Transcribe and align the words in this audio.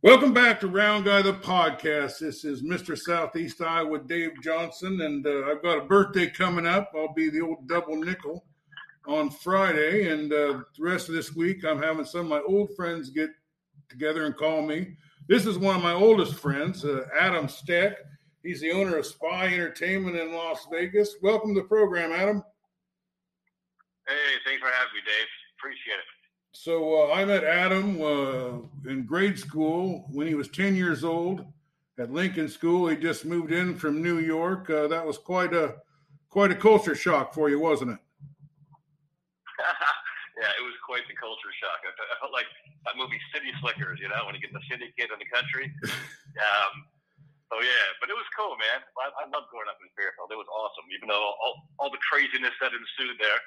Welcome 0.00 0.32
back 0.32 0.60
to 0.60 0.68
Round 0.68 1.04
Guy 1.04 1.22
the 1.22 1.32
podcast. 1.32 2.20
This 2.20 2.44
is 2.44 2.62
Mr. 2.62 2.96
Southeast 2.96 3.60
Iowa 3.60 3.90
with 3.90 4.06
Dave 4.06 4.30
Johnson, 4.44 5.00
and 5.00 5.26
uh, 5.26 5.46
I've 5.46 5.60
got 5.60 5.78
a 5.78 5.86
birthday 5.86 6.30
coming 6.30 6.68
up. 6.68 6.92
I'll 6.94 7.12
be 7.14 7.30
the 7.30 7.40
old 7.40 7.66
double 7.66 7.96
nickel 7.96 8.44
on 9.08 9.28
Friday, 9.28 10.12
and 10.12 10.32
uh, 10.32 10.62
the 10.76 10.84
rest 10.84 11.08
of 11.08 11.16
this 11.16 11.34
week 11.34 11.64
I'm 11.64 11.82
having 11.82 12.04
some 12.04 12.20
of 12.20 12.28
my 12.28 12.40
old 12.46 12.76
friends 12.76 13.10
get 13.10 13.30
together 13.88 14.26
and 14.26 14.36
call 14.36 14.62
me. 14.62 14.94
This 15.28 15.46
is 15.46 15.58
one 15.58 15.74
of 15.74 15.82
my 15.82 15.94
oldest 15.94 16.34
friends, 16.34 16.84
uh, 16.84 17.06
Adam 17.18 17.48
Steck. 17.48 17.96
He's 18.44 18.60
the 18.60 18.70
owner 18.70 18.98
of 18.98 19.06
SPI 19.06 19.52
Entertainment 19.52 20.16
in 20.16 20.32
Las 20.32 20.64
Vegas. 20.70 21.16
Welcome 21.22 21.56
to 21.56 21.62
the 21.62 21.66
program, 21.66 22.12
Adam. 22.12 22.44
Hey, 24.06 24.14
thanks 24.44 24.60
for 24.60 24.70
having 24.70 24.94
me, 24.94 25.00
Dave. 25.04 25.26
Appreciate 25.58 25.94
it. 25.94 26.17
So 26.58 27.06
uh, 27.06 27.14
I 27.14 27.22
met 27.22 27.46
Adam 27.46 28.02
uh, 28.02 28.66
in 28.90 29.06
grade 29.06 29.38
school 29.38 30.10
when 30.10 30.26
he 30.26 30.34
was 30.34 30.50
10 30.50 30.74
years 30.74 31.06
old 31.06 31.46
at 32.02 32.10
Lincoln 32.10 32.50
School. 32.50 32.90
He 32.90 32.98
just 32.98 33.22
moved 33.22 33.54
in 33.54 33.78
from 33.78 34.02
New 34.02 34.18
York. 34.18 34.66
Uh, 34.66 34.90
that 34.90 35.06
was 35.06 35.22
quite 35.22 35.54
a 35.54 35.78
quite 36.34 36.50
a 36.50 36.58
culture 36.58 36.98
shock 36.98 37.30
for 37.30 37.46
you, 37.46 37.62
wasn't 37.62 37.94
it? 37.94 38.02
yeah, 40.42 40.50
it 40.58 40.66
was 40.66 40.74
quite 40.82 41.06
the 41.06 41.14
culture 41.14 41.54
shock. 41.62 41.78
I, 41.86 41.94
I, 41.94 42.18
felt 42.18 42.34
like 42.34 42.50
that 42.90 42.98
movie 42.98 43.22
City 43.30 43.54
Slickers, 43.62 44.02
you 44.02 44.10
know, 44.10 44.26
when 44.26 44.34
you 44.34 44.42
get 44.42 44.50
the 44.50 44.66
city 44.66 44.90
kid 44.98 45.14
in 45.14 45.18
the 45.22 45.30
country. 45.30 45.70
um, 46.42 46.72
so 47.54 47.62
yeah, 47.62 47.86
but 48.02 48.10
it 48.10 48.18
was 48.18 48.26
cool, 48.34 48.58
man. 48.58 48.82
I, 48.98 49.14
I 49.14 49.30
loved 49.30 49.46
growing 49.54 49.70
up 49.70 49.78
in 49.78 49.86
Fairfield. 49.94 50.34
It 50.34 50.42
was 50.42 50.50
awesome, 50.50 50.90
even 50.90 51.06
though 51.06 51.22
all, 51.22 51.70
all 51.78 51.90
the 51.94 52.02
craziness 52.02 52.58
that 52.58 52.74
ensued 52.74 53.14
there 53.22 53.38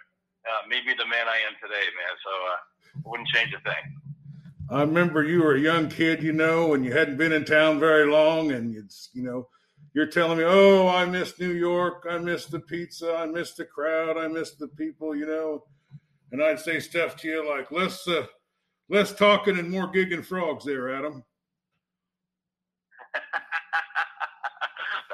uh, 0.48 0.68
made 0.68 0.86
me 0.86 0.94
the 0.98 1.06
man 1.06 1.28
I 1.28 1.38
am 1.48 1.56
today, 1.62 1.86
man. 1.96 2.16
So 2.24 2.32
uh, 2.52 3.10
wouldn't 3.10 3.30
change 3.30 3.54
a 3.54 3.62
thing. 3.62 4.02
I 4.70 4.82
remember 4.82 5.24
you 5.24 5.44
were 5.44 5.56
a 5.56 5.60
young 5.60 5.90
kid, 5.90 6.24
you 6.24 6.32
know, 6.32 6.74
and 6.74 6.86
you 6.86 6.94
hadn't 6.94 7.18
been 7.18 7.34
in 7.34 7.44
town 7.44 7.80
very 7.80 8.10
long, 8.10 8.52
and 8.54 8.76
it's, 8.76 9.10
you 9.14 9.22
know, 9.22 9.50
you're 9.94 10.06
telling 10.06 10.38
me, 10.38 10.46
oh, 10.46 10.88
I 10.88 11.06
miss 11.06 11.38
New 11.40 11.52
York, 11.52 12.06
I 12.10 12.18
miss 12.18 12.46
the 12.46 12.62
pizza, 12.62 13.14
I 13.16 13.26
miss 13.26 13.54
the 13.54 13.66
crowd, 13.66 14.18
I 14.18 14.28
miss 14.28 14.56
the 14.56 14.70
people, 14.70 15.14
you 15.14 15.26
know, 15.26 15.66
and 16.32 16.42
I'd 16.42 16.60
say 16.62 16.80
stuff 16.80 17.18
to 17.18 17.28
you 17.28 17.50
like, 17.50 17.70
less, 17.72 18.08
uh, 18.08 18.28
less 18.90 19.14
talking 19.14 19.60
and 19.60 19.70
more 19.70 19.92
gigging 19.92 20.24
frogs, 20.24 20.64
there, 20.64 20.96
Adam. 20.96 21.26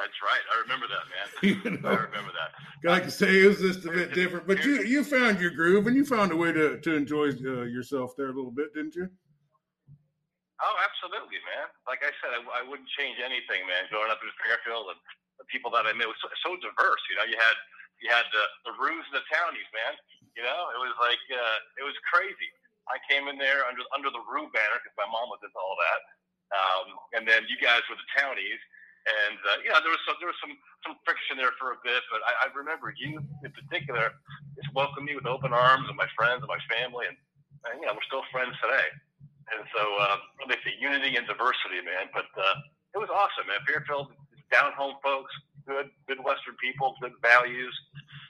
That's 0.08 0.24
right. 0.24 0.40
I 0.48 0.56
remember 0.64 0.88
that, 0.88 1.06
man. 1.12 1.28
you 1.44 1.60
know, 1.84 1.92
I 1.92 2.08
remember 2.08 2.32
that. 2.32 2.56
I 2.88 3.04
say, 3.12 3.44
it 3.44 3.52
was 3.52 3.60
just 3.60 3.84
a 3.84 3.92
bit 3.92 4.16
different, 4.16 4.48
but 4.48 4.64
you 4.64 4.88
you 4.88 5.04
found 5.04 5.44
your 5.44 5.52
groove 5.52 5.84
and 5.84 6.00
you 6.00 6.08
found 6.08 6.32
a 6.32 6.40
way 6.40 6.56
to 6.56 6.80
to 6.80 6.92
enjoy 6.96 7.36
uh, 7.44 7.68
yourself 7.68 8.16
there 8.16 8.32
a 8.32 8.36
little 8.36 8.56
bit, 8.56 8.72
didn't 8.72 8.96
you? 8.96 9.12
Oh, 10.64 10.76
absolutely, 10.80 11.44
man. 11.44 11.68
Like 11.92 12.08
I 12.08 12.16
said, 12.24 12.40
I, 12.40 12.40
I 12.40 12.62
wouldn't 12.64 12.88
change 12.96 13.20
anything, 13.20 13.68
man. 13.68 13.92
Growing 13.92 14.08
up 14.08 14.24
in 14.24 14.32
Fairfield 14.40 14.96
and 14.96 15.00
the 15.44 15.46
people 15.52 15.68
that 15.76 15.84
I 15.84 15.92
met 15.92 16.08
was 16.08 16.18
so, 16.24 16.32
so 16.40 16.56
diverse. 16.64 17.04
You 17.12 17.20
know, 17.20 17.28
you 17.28 17.36
had 17.36 17.58
you 18.00 18.08
had 18.08 18.24
the 18.32 18.72
the 18.72 18.74
Roos 18.80 19.04
and 19.12 19.20
the 19.20 19.28
Townies, 19.28 19.68
man. 19.76 19.94
You 20.40 20.48
know, 20.48 20.72
it 20.72 20.80
was 20.80 20.96
like 21.04 21.20
uh, 21.36 21.84
it 21.84 21.84
was 21.84 22.00
crazy. 22.08 22.48
I 22.88 22.96
came 23.12 23.28
in 23.28 23.36
there 23.36 23.68
under 23.68 23.84
under 23.92 24.08
the 24.08 24.24
Roo 24.24 24.48
banner 24.56 24.80
because 24.80 24.96
my 24.96 25.10
mom 25.12 25.28
was 25.28 25.44
into 25.44 25.60
all 25.60 25.76
that, 25.76 26.02
um, 26.56 26.86
and 27.20 27.24
then 27.28 27.44
you 27.52 27.60
guys 27.60 27.84
were 27.92 28.00
the 28.00 28.08
Townies 28.16 28.64
and 29.08 29.40
uh, 29.40 29.58
yeah, 29.64 29.80
there 29.80 29.92
was 29.92 30.04
some 30.04 30.20
there 30.20 30.28
was 30.28 30.40
some 30.44 30.52
some 30.84 31.00
friction 31.08 31.40
there 31.40 31.56
for 31.56 31.72
a 31.72 31.80
bit, 31.80 32.04
but 32.12 32.20
I, 32.28 32.48
I 32.48 32.48
remember 32.52 32.92
you 32.92 33.24
in 33.44 33.52
particular 33.56 34.20
just 34.60 34.68
welcomed 34.76 35.08
me 35.08 35.16
with 35.16 35.26
open 35.26 35.56
arms 35.56 35.88
and 35.88 35.96
my 35.96 36.10
friends 36.12 36.44
and 36.44 36.52
my 36.52 36.60
family, 36.68 37.08
and, 37.08 37.16
and 37.72 37.80
you 37.80 37.88
know 37.88 37.96
we're 37.96 38.10
still 38.10 38.28
friends 38.36 38.52
today. 38.60 38.88
And 39.48 39.64
so 39.72 39.82
uh, 40.04 40.20
they 40.52 40.60
say 40.60 40.76
unity 40.76 41.16
and 41.16 41.24
diversity, 41.24 41.80
man. 41.88 42.12
But 42.12 42.28
uh, 42.36 42.60
it 42.96 43.00
was 43.00 43.08
awesome, 43.08 43.48
man. 43.48 43.64
Fairfield 43.64 44.12
down 44.52 44.76
home 44.76 45.00
folks, 45.00 45.32
good 45.64 45.88
good 46.12 46.20
Western 46.20 46.60
people, 46.60 47.00
good 47.00 47.16
values. 47.24 47.72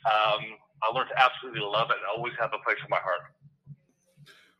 Um, 0.05 0.61
I 0.85 0.93
learned 0.93 1.09
to 1.09 1.17
absolutely 1.17 1.65
love 1.65 1.89
it 1.89 1.97
and 1.97 2.05
always 2.05 2.37
have 2.37 2.53
a 2.53 2.61
place 2.61 2.77
in 2.85 2.89
my 2.93 3.01
heart. 3.01 3.33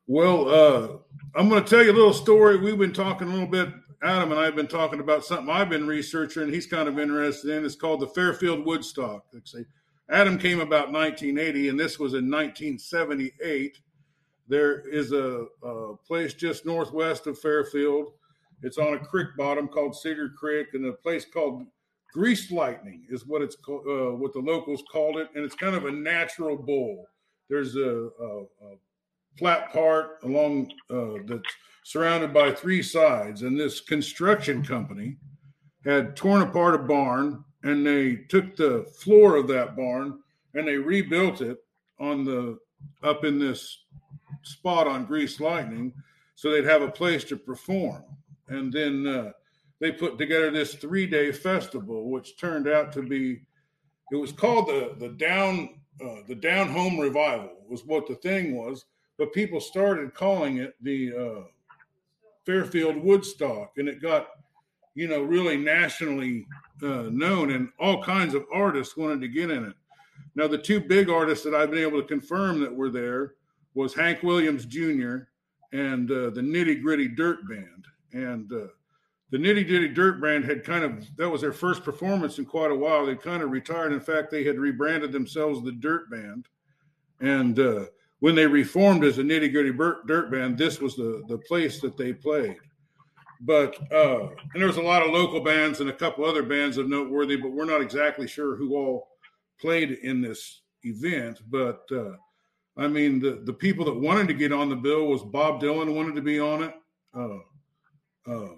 Well, 0.08 0.50
uh, 0.50 0.98
I'm 1.38 1.50
going 1.50 1.64
to 1.64 1.70
tell 1.70 1.84
you 1.84 1.92
a 1.92 1.94
little 1.94 2.14
story. 2.14 2.58
We've 2.58 2.78
been 2.78 2.94
talking 2.94 3.28
a 3.28 3.32
little 3.32 3.48
bit 3.48 3.70
Adam 4.04 4.32
and 4.32 4.40
I 4.40 4.46
have 4.46 4.56
been 4.56 4.68
talking 4.68 5.00
about 5.00 5.26
something 5.26 5.50
I've 5.50 5.70
been 5.70 5.88
researching, 5.88 6.50
he's 6.50 6.68
kind 6.68 6.88
of 6.88 7.00
interested 7.00 7.52
in. 7.52 7.66
It's 7.66 7.76
called 7.76 8.00
the 8.00 8.08
Fairfield 8.08 8.66
Woodstock. 8.66 9.26
Adam 10.10 10.38
came 10.38 10.60
about 10.60 10.92
1980, 10.92 11.70
and 11.70 11.80
this 11.80 11.98
was 11.98 12.14
in 12.14 12.30
1978. 12.30 13.78
There 14.48 14.88
is 14.88 15.12
a, 15.12 15.46
a, 15.64 15.96
place 16.08 16.34
just 16.34 16.66
northwest 16.66 17.28
of 17.28 17.40
Fairfield. 17.40 18.14
It's 18.62 18.78
on 18.78 18.94
a 18.94 19.00
creek 19.00 19.30
bottom 19.38 19.68
called 19.68 19.96
Cedar 19.96 20.30
Creek, 20.30 20.68
and 20.74 20.86
a 20.86 20.94
place 20.94 21.26
called 21.26 21.64
Greased 22.14 22.52
Lightning 22.52 23.06
is 23.10 23.26
what 23.26 23.42
it's 23.42 23.56
called, 23.56 23.86
uh, 23.88 24.16
what 24.16 24.32
the 24.32 24.40
locals 24.40 24.84
called 24.92 25.18
it, 25.18 25.30
and 25.36 25.44
it's 25.44 25.56
kind 25.56 25.76
of 25.76 25.86
a 25.86 25.92
natural 25.92 26.56
bowl. 26.56 27.08
There's 27.50 27.76
a, 27.76 28.10
a, 28.22 28.42
a 28.42 28.76
flat 29.38 29.74
part 29.74 30.20
along 30.24 30.72
uh, 30.90 31.20
that's 31.26 31.54
surrounded 31.88 32.34
by 32.34 32.52
three 32.52 32.84
sides. 32.84 33.44
And 33.44 33.58
this 33.58 33.80
construction 33.80 34.62
company 34.62 35.16
had 35.86 36.18
torn 36.18 36.42
apart 36.42 36.76
a 36.76 36.80
barn 36.80 37.46
and 37.64 37.88
they 37.88 38.18
took 38.28 38.58
the 38.58 38.86
floor 39.00 39.38
of 39.38 39.48
that 39.48 39.78
barn 39.78 40.20
and 40.54 40.68
they 40.68 40.76
rebuilt 40.76 41.40
it 41.40 41.60
on 41.98 42.26
the 42.26 42.60
up 43.04 43.24
in 43.24 43.40
this 43.40 43.86
spot 44.44 44.86
on 44.86 45.06
Greased 45.06 45.40
Lightning 45.40 45.94
so 46.36 46.52
they'd 46.52 46.66
have 46.66 46.82
a 46.82 46.92
place 46.92 47.24
to 47.24 47.38
perform. 47.38 48.04
And 48.50 48.72
then 48.72 49.08
uh, 49.08 49.32
they 49.80 49.94
put 49.94 50.18
together 50.18 50.52
this 50.52 50.76
three 50.76 51.08
day 51.08 51.32
festival, 51.32 52.12
which 52.12 52.38
turned 52.38 52.68
out 52.68 52.92
to 52.94 53.02
be 53.02 53.44
it 54.12 54.18
was 54.18 54.34
called 54.34 54.68
the 54.68 54.94
the 55.00 55.14
down 55.14 55.80
uh, 56.04 56.24
the 56.28 56.36
down 56.36 56.68
home 56.68 57.00
revival 57.00 57.64
was 57.70 57.86
what 57.86 58.08
the 58.08 58.16
thing 58.16 58.58
was, 58.58 58.84
but 59.18 59.32
people 59.32 59.62
started 59.62 60.14
calling 60.14 60.58
it 60.58 60.76
the 60.82 61.14
uh, 61.16 61.44
Fairfield 62.48 62.96
Woodstock, 62.96 63.74
and 63.78 63.90
it 63.90 64.02
got, 64.02 64.30
you 64.96 65.10
know, 65.10 65.22
really 65.22 65.58
nationally 65.58 66.48
uh, 66.82 67.10
known, 67.12 67.52
and 67.52 67.68
all 67.78 68.02
kinds 68.02 68.34
of 68.34 68.46
artists 68.54 68.96
wanted 68.96 69.20
to 69.20 69.28
get 69.28 69.52
in 69.52 69.66
it. 69.66 69.76
Now, 70.34 70.48
the 70.48 70.58
two 70.58 70.80
big 70.80 71.10
artists 71.10 71.44
that 71.44 71.54
I've 71.54 71.72
been 71.72 71.84
able 71.84 72.02
to 72.02 72.08
confirm 72.08 72.62
that 72.62 72.74
were 72.74 72.90
there 72.90 73.34
was 73.74 73.94
Hank 73.94 74.24
Williams 74.24 74.66
Jr. 74.66 75.18
and 75.74 76.10
uh, 76.10 76.30
the 76.30 76.42
Nitty 76.42 76.82
Gritty 76.82 77.10
Dirt 77.10 77.48
Band, 77.50 77.86
and 78.14 78.52
uh, 78.54 78.68
the 79.30 79.38
Nitty 79.38 79.68
Gritty 79.68 79.90
Dirt 79.90 80.22
Band 80.22 80.46
had 80.46 80.64
kind 80.64 80.86
of 80.86 81.06
that 81.18 81.30
was 81.30 81.42
their 81.42 81.52
first 81.52 81.84
performance 81.84 82.40
in 82.40 82.46
quite 82.46 82.72
a 82.72 82.76
while. 82.76 83.06
They 83.06 83.16
kind 83.16 83.44
of 83.44 83.52
retired. 83.52 83.92
In 83.92 84.00
fact, 84.00 84.32
they 84.32 84.46
had 84.46 84.58
rebranded 84.58 85.12
themselves 85.12 85.62
the 85.62 85.74
Dirt 85.74 86.10
Band, 86.10 86.48
and 87.20 87.60
uh, 87.60 87.86
when 88.20 88.36
they 88.36 88.48
reformed 88.48 89.04
as 89.04 89.18
a 89.18 89.24
nitty 89.24 89.52
gritty 89.52 89.72
dirt 90.08 90.32
band, 90.32 90.58
this 90.58 90.80
was 90.80 90.96
the, 90.96 91.24
the 91.28 91.38
place 91.38 91.80
that 91.82 91.98
they 91.98 92.14
played. 92.14 92.58
But 93.42 93.78
uh, 93.92 94.30
and 94.30 94.56
there 94.56 94.68
was 94.68 94.78
a 94.78 94.82
lot 94.82 95.04
of 95.04 95.12
local 95.12 95.42
bands 95.42 95.80
and 95.80 95.90
a 95.90 95.94
couple 95.94 96.26
other 96.26 96.42
bands 96.42 96.78
of 96.78 96.90
noteworthy, 96.90 97.36
but 97.36 97.52
we're 97.52 97.66
not 97.66 97.82
exactly 97.82 98.28
sure 98.28 98.56
who 98.56 98.76
all 98.76 99.10
played 99.62 99.92
in 99.92 100.22
this 100.22 100.62
event. 100.84 101.42
But 101.50 101.84
uh, 101.92 102.14
I 102.78 102.88
mean, 102.88 103.20
the 103.20 103.42
the 103.44 103.54
people 103.54 103.86
that 103.86 104.00
wanted 104.00 104.28
to 104.30 104.34
get 104.34 104.52
on 104.52 104.70
the 104.70 104.76
bill 104.76 105.06
was 105.06 105.22
Bob 105.22 105.62
Dylan 105.62 105.94
wanted 105.94 106.16
to 106.16 106.22
be 106.22 106.40
on 106.40 106.64
it. 106.64 106.74
Uh, 107.14 108.32
uh, 108.32 108.50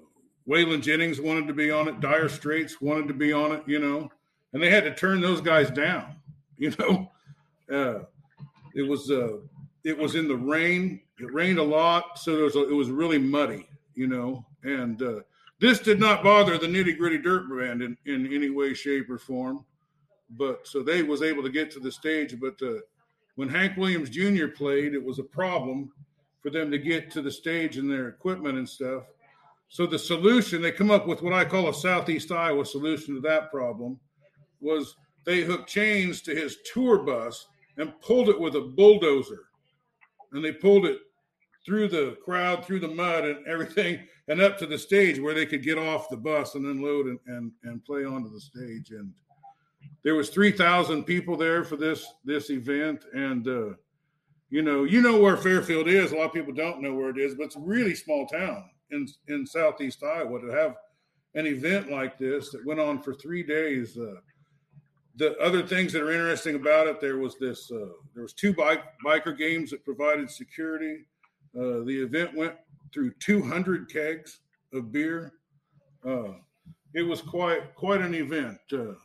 Waylon 0.48 0.81
Jennings 0.81 1.19
wanted 1.19 1.48
to 1.48 1.53
be 1.53 1.72
on 1.72 1.90
it. 1.90 2.00
Dire 2.00 2.30
Straits 2.30 2.80
wanted 2.80 3.09
to 3.09 3.14
be 3.14 3.34
on 3.34 3.52
it. 3.52 3.64
You 3.68 3.80
know, 3.80 4.09
and 4.53 4.64
they 4.64 4.69
had 4.69 4.86
to 4.86 4.96
turn 4.96 5.19
those 5.19 5.42
guys 5.42 5.69
down. 5.69 6.16
You 6.62 6.74
know. 6.78 7.09
Uh, 7.74 8.00
it 8.75 8.84
was 8.84 9.09
uh, 9.12 9.38
it 9.84 9.97
was 9.97 10.16
in 10.16 10.28
the 10.28 10.35
rain. 10.35 11.02
It 11.19 11.34
rained 11.34 11.59
a 11.59 11.63
lot, 11.63 12.19
so 12.19 12.38
it 12.38 12.41
was 12.44 12.56
a, 12.56 12.69
it 12.69 12.74
was 12.74 12.90
really 12.90 13.18
muddy, 13.18 13.68
you 13.96 14.07
know. 14.07 14.46
And 14.63 15.01
uh, 15.01 15.19
this 15.60 15.80
did 15.80 16.00
not 16.00 16.24
bother 16.24 16.57
the 16.57 16.68
nitty 16.68 16.98
gritty 16.98 17.18
dirt 17.18 17.50
band 17.50 17.81
in, 17.81 17.98
in 18.06 18.33
any 18.33 18.50
way, 18.50 18.74
shape, 18.74 19.10
or 19.10 19.18
form. 19.18 19.66
But 20.31 20.68
so 20.68 20.83
they 20.83 21.04
was 21.04 21.21
able 21.21 21.44
to 21.44 21.50
get 21.50 21.71
to 21.71 21.80
the 21.80 21.92
stage. 21.92 22.39
But 22.39 22.62
uh, 22.62 22.80
when 23.36 23.50
Hank 23.50 23.77
Williams 23.77 24.10
Jr. 24.10 24.48
played, 24.48 24.94
it 24.94 25.04
was 25.04 25.19
a 25.19 25.24
problem 25.24 25.92
for 26.42 26.50
them 26.50 26.72
to 26.72 26.77
get 26.77 27.12
to 27.12 27.22
the 27.22 27.31
stage 27.31 27.77
and 27.77 27.89
their 27.89 28.07
equipment 28.07 28.57
and 28.57 28.68
stuff. 28.68 29.04
So 29.68 29.86
the 29.86 30.00
solution 30.00 30.62
they 30.62 30.72
come 30.72 30.92
up 30.92 31.07
with 31.07 31.22
what 31.22 31.33
I 31.33 31.45
call 31.45 31.69
a 31.69 31.74
Southeast 31.74 32.31
Iowa 32.31 32.65
solution 32.65 33.15
to 33.15 33.22
that 33.22 33.51
problem 33.51 34.00
was 34.62 34.95
they 35.25 35.42
hooked 35.42 35.69
chains 35.69 36.22
to 36.24 36.36
his 36.36 36.57
tour 36.74 37.00
bus 37.00 37.48
and 37.80 38.00
pulled 38.02 38.30
it 38.30 38.40
with 38.40 38.56
a 38.56 38.62
bulldozer. 38.62 39.46
And 40.31 40.46
they 40.46 40.52
pulled 40.52 40.86
it 40.86 41.00
through 41.66 41.88
the 41.88 42.18
crowd, 42.24 42.64
through 42.64 42.81
the 42.81 42.88
mud 42.88 43.26
and 43.26 43.46
everything, 43.48 44.08
and 44.28 44.40
up 44.40 44.60
to 44.60 44.68
the 44.68 44.78
stage 44.78 45.20
where 45.20 45.34
they 45.34 45.48
could 45.48 45.64
get 45.64 45.80
off 45.80 46.10
the 46.10 46.18
bus 46.18 46.54
and 46.54 46.66
unload 46.66 47.08
and, 47.08 47.20
and, 47.26 47.52
and 47.64 47.84
play 47.84 48.06
onto 48.06 48.31
the 48.31 48.40
stage. 48.40 48.92
And 48.92 49.12
there 50.04 50.16
was 50.16 50.30
3,000 50.30 51.04
people 51.04 51.36
there 51.36 51.64
for 51.64 51.76
this, 51.76 52.06
this 52.24 52.52
event. 52.52 53.06
And 53.14 53.48
uh, 53.48 53.74
you 54.50 54.64
know, 54.64 54.84
you 54.84 55.02
know 55.02 55.20
where 55.20 55.38
Fairfield 55.38 55.88
is. 55.88 56.12
A 56.12 56.16
lot 56.16 56.25
of 56.25 56.34
people 56.34 56.54
don't 56.54 56.82
know 56.82 56.94
where 56.94 57.10
it 57.10 57.18
is, 57.18 57.36
but 57.36 57.46
it's 57.46 57.56
a 57.56 57.60
really 57.60 57.94
small 57.94 58.25
town 58.25 58.64
in 58.92 59.08
in 59.28 59.46
southeast 59.46 60.04
Iowa 60.04 60.42
to 60.42 60.48
have 60.48 60.75
an 61.36 61.46
event 61.46 61.92
like 61.92 62.18
this 62.18 62.50
that 62.50 62.66
went 62.66 62.80
on 62.80 63.02
for 63.02 63.14
three 63.14 63.44
days. 63.44 63.98
Uh, 63.98 64.16
the 65.19 65.38
other 65.39 65.62
things 65.62 65.92
that 65.92 66.01
are 66.01 66.12
interesting 66.12 66.56
about 66.56 66.88
it, 66.88 67.01
there 67.01 67.18
was 67.18 67.38
this, 67.38 67.69
uh, 67.71 67.92
there 68.16 68.24
was 68.24 68.31
two 68.31 68.54
bike 68.54 68.83
biker 69.06 69.38
games 69.38 69.69
that 69.71 69.83
provided 69.83 70.31
security. 70.31 71.04
Uh, 71.54 71.83
the 71.83 72.00
event 72.07 72.33
went 72.33 72.56
through 72.94 73.12
200 73.19 73.92
kegs 73.92 74.39
of 74.74 74.92
beer. 74.92 75.33
Uh, 76.07 76.39
it 76.95 77.04
was 77.04 77.21
quite 77.21 77.75
quite 77.75 78.00
an 78.01 78.16
event. 78.16 78.57
Uh, 78.71 78.95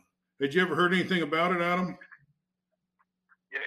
had 0.41 0.55
you 0.55 0.63
ever 0.63 0.79
heard 0.79 0.95
anything 0.95 1.23
about 1.23 1.51
it, 1.51 1.61
Adam? 1.61 1.99
Yeah, 3.51 3.59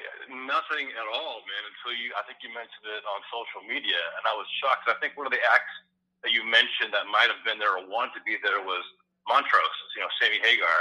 nothing 0.48 0.88
at 0.88 1.08
all, 1.12 1.44
man, 1.44 1.64
until 1.68 2.00
you. 2.00 2.16
I 2.16 2.24
think 2.26 2.40
you 2.42 2.50
mentioned 2.56 2.88
it 2.88 3.04
on 3.04 3.20
social 3.28 3.68
media, 3.68 4.00
and 4.18 4.24
I 4.24 4.34
was 4.40 4.48
shocked. 4.64 4.88
I 4.88 4.96
think 5.04 5.20
one 5.20 5.28
of 5.28 5.36
the 5.36 5.44
acts 5.52 5.76
that 6.24 6.32
you 6.32 6.48
mentioned 6.48 6.96
that 6.96 7.06
might 7.12 7.28
have 7.28 7.44
been 7.44 7.60
there 7.60 7.76
or 7.76 7.84
wanted 7.86 8.18
to 8.18 8.24
be 8.24 8.40
there 8.42 8.64
was 8.64 8.82
Montrose. 9.28 9.78
You 10.00 10.02
know, 10.02 10.12
Sammy 10.18 10.40
Hagar, 10.42 10.78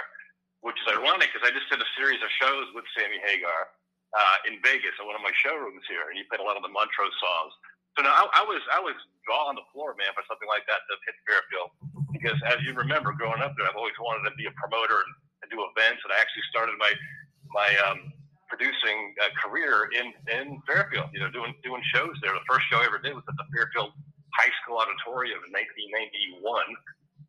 which 0.65 0.79
is 0.81 0.87
ironic 0.93 1.33
because 1.33 1.45
I 1.45 1.53
just 1.53 1.69
did 1.69 1.81
a 1.81 1.91
series 1.99 2.21
of 2.21 2.31
shows 2.41 2.71
with 2.73 2.85
Sammy 2.97 3.21
Hagar 3.21 3.61
uh, 4.17 4.37
in 4.49 4.61
Vegas 4.63 4.97
at 4.97 5.05
one 5.05 5.19
of 5.19 5.25
my 5.25 5.35
showrooms 5.43 5.85
here, 5.91 6.09
and 6.09 6.15
he 6.17 6.25
played 6.31 6.41
a 6.41 6.47
lot 6.47 6.57
of 6.57 6.65
the 6.65 6.73
Montrose 6.73 7.15
songs. 7.21 7.53
So 7.97 8.05
now 8.05 8.13
I, 8.13 8.41
I 8.41 8.43
was 8.45 8.63
I 8.73 8.81
was 8.81 8.97
jaw 9.25 9.51
on 9.51 9.57
the 9.57 9.67
floor, 9.73 9.97
man, 9.97 10.13
for 10.13 10.25
something 10.29 10.49
like 10.49 10.69
that 10.69 10.85
to 10.87 10.93
hit 11.09 11.17
Fairfield 11.25 11.73
because 12.17 12.41
as 12.49 12.59
you 12.65 12.73
remember, 12.75 13.13
growing 13.13 13.39
up 13.45 13.55
there, 13.55 13.69
I've 13.69 13.77
always 13.79 13.97
wanted 14.01 14.29
to 14.29 14.35
be 14.35 14.49
a 14.49 14.55
promoter 14.57 14.99
and, 15.05 15.13
and 15.45 15.49
do 15.53 15.61
events, 15.63 16.01
and 16.03 16.11
I 16.11 16.19
actually 16.19 16.43
started 16.51 16.75
my 16.81 16.91
my 17.53 17.71
um, 17.87 18.11
producing 18.49 19.15
a 19.21 19.31
career 19.39 19.93
in 19.93 20.11
in 20.33 20.59
Fairfield. 20.67 21.13
You 21.13 21.21
know, 21.21 21.31
doing 21.31 21.55
doing 21.63 21.83
shows 21.95 22.17
there. 22.25 22.33
The 22.33 22.47
first 22.49 22.67
show 22.73 22.81
I 22.81 22.89
ever 22.89 22.99
did 22.99 23.15
was 23.15 23.23
at 23.29 23.37
the 23.37 23.47
Fairfield 23.53 23.93
High 24.35 24.53
School 24.65 24.81
Auditorium 24.81 25.45
in 25.45 25.53
1991. 25.55 26.43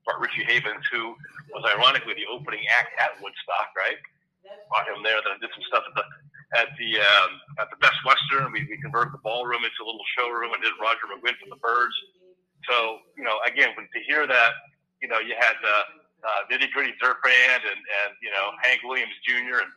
Brought 0.08 0.24
Richie 0.24 0.48
Havens, 0.48 0.88
who 0.88 1.12
was 1.52 1.68
ironically 1.68 2.16
the 2.16 2.24
opening 2.32 2.64
act 2.72 2.96
at 2.96 3.20
Woodstock, 3.20 3.76
right? 3.76 4.00
Brought 4.72 4.88
him 4.88 5.04
there. 5.04 5.20
Then 5.20 5.36
I 5.36 5.40
did 5.44 5.52
some 5.52 5.68
stuff 5.68 5.84
at 5.84 5.96
the 6.00 6.06
at 6.56 6.72
the 6.80 7.04
um, 7.04 7.32
at 7.60 7.68
the 7.68 7.76
Best 7.84 8.00
Western. 8.08 8.56
We, 8.56 8.64
we 8.72 8.80
converted 8.80 9.12
the 9.12 9.20
ballroom 9.20 9.68
into 9.68 9.84
a 9.84 9.88
little 9.88 10.08
showroom 10.16 10.56
and 10.56 10.64
did 10.64 10.72
Roger 10.80 11.12
McGuinn 11.12 11.36
from 11.44 11.52
the 11.52 11.60
Byrds. 11.60 11.92
So 12.72 13.04
you 13.20 13.28
know, 13.28 13.36
again, 13.44 13.76
when, 13.76 13.92
to 13.92 14.00
hear 14.08 14.24
that, 14.24 14.52
you 15.04 15.12
know, 15.12 15.20
you 15.20 15.36
had 15.36 15.60
uh, 15.60 15.84
uh, 16.24 16.42
Nitty 16.48 16.72
Gritty 16.72 16.96
Dirt 17.04 17.20
Band 17.20 17.68
and 17.68 17.82
and 17.84 18.16
you 18.24 18.32
know 18.32 18.56
Hank 18.64 18.80
Williams 18.88 19.16
Jr. 19.28 19.60
and 19.60 19.72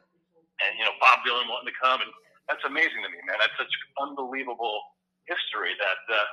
and 0.63 0.71
you 0.79 0.85
know 0.87 0.95
Bob 1.03 1.27
Dylan 1.27 1.51
wanting 1.51 1.75
to 1.75 1.79
come, 1.83 2.01
and 2.07 2.13
that's 2.47 2.63
amazing 2.63 3.03
to 3.03 3.11
me, 3.11 3.19
man. 3.27 3.35
That's 3.43 3.59
such 3.59 3.75
unbelievable 3.99 4.79
history. 5.27 5.75
That 5.75 6.01
uh, 6.07 6.31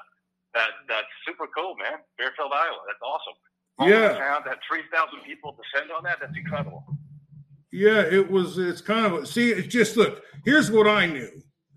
that 0.54 0.72
that's 0.86 1.12
super 1.26 1.50
cool, 1.50 1.74
man. 1.82 2.06
Fairfield, 2.16 2.54
Iowa. 2.54 2.86
That's 2.86 3.02
awesome. 3.02 3.38
Yeah, 3.82 4.18
town 4.18 4.42
that 4.46 4.60
three 4.68 4.84
thousand 4.92 5.20
people 5.26 5.56
descend 5.56 5.92
on 5.92 6.04
that. 6.04 6.18
That's 6.20 6.36
incredible. 6.36 6.84
Yeah, 7.72 8.02
it 8.02 8.30
was. 8.30 8.58
It's 8.58 8.82
kind 8.82 9.14
of 9.14 9.28
see. 9.28 9.52
It's 9.52 9.68
just 9.68 9.98
look. 9.98 10.24
Here's 10.46 10.72
what 10.72 10.88
I 10.88 11.06
knew. 11.06 11.30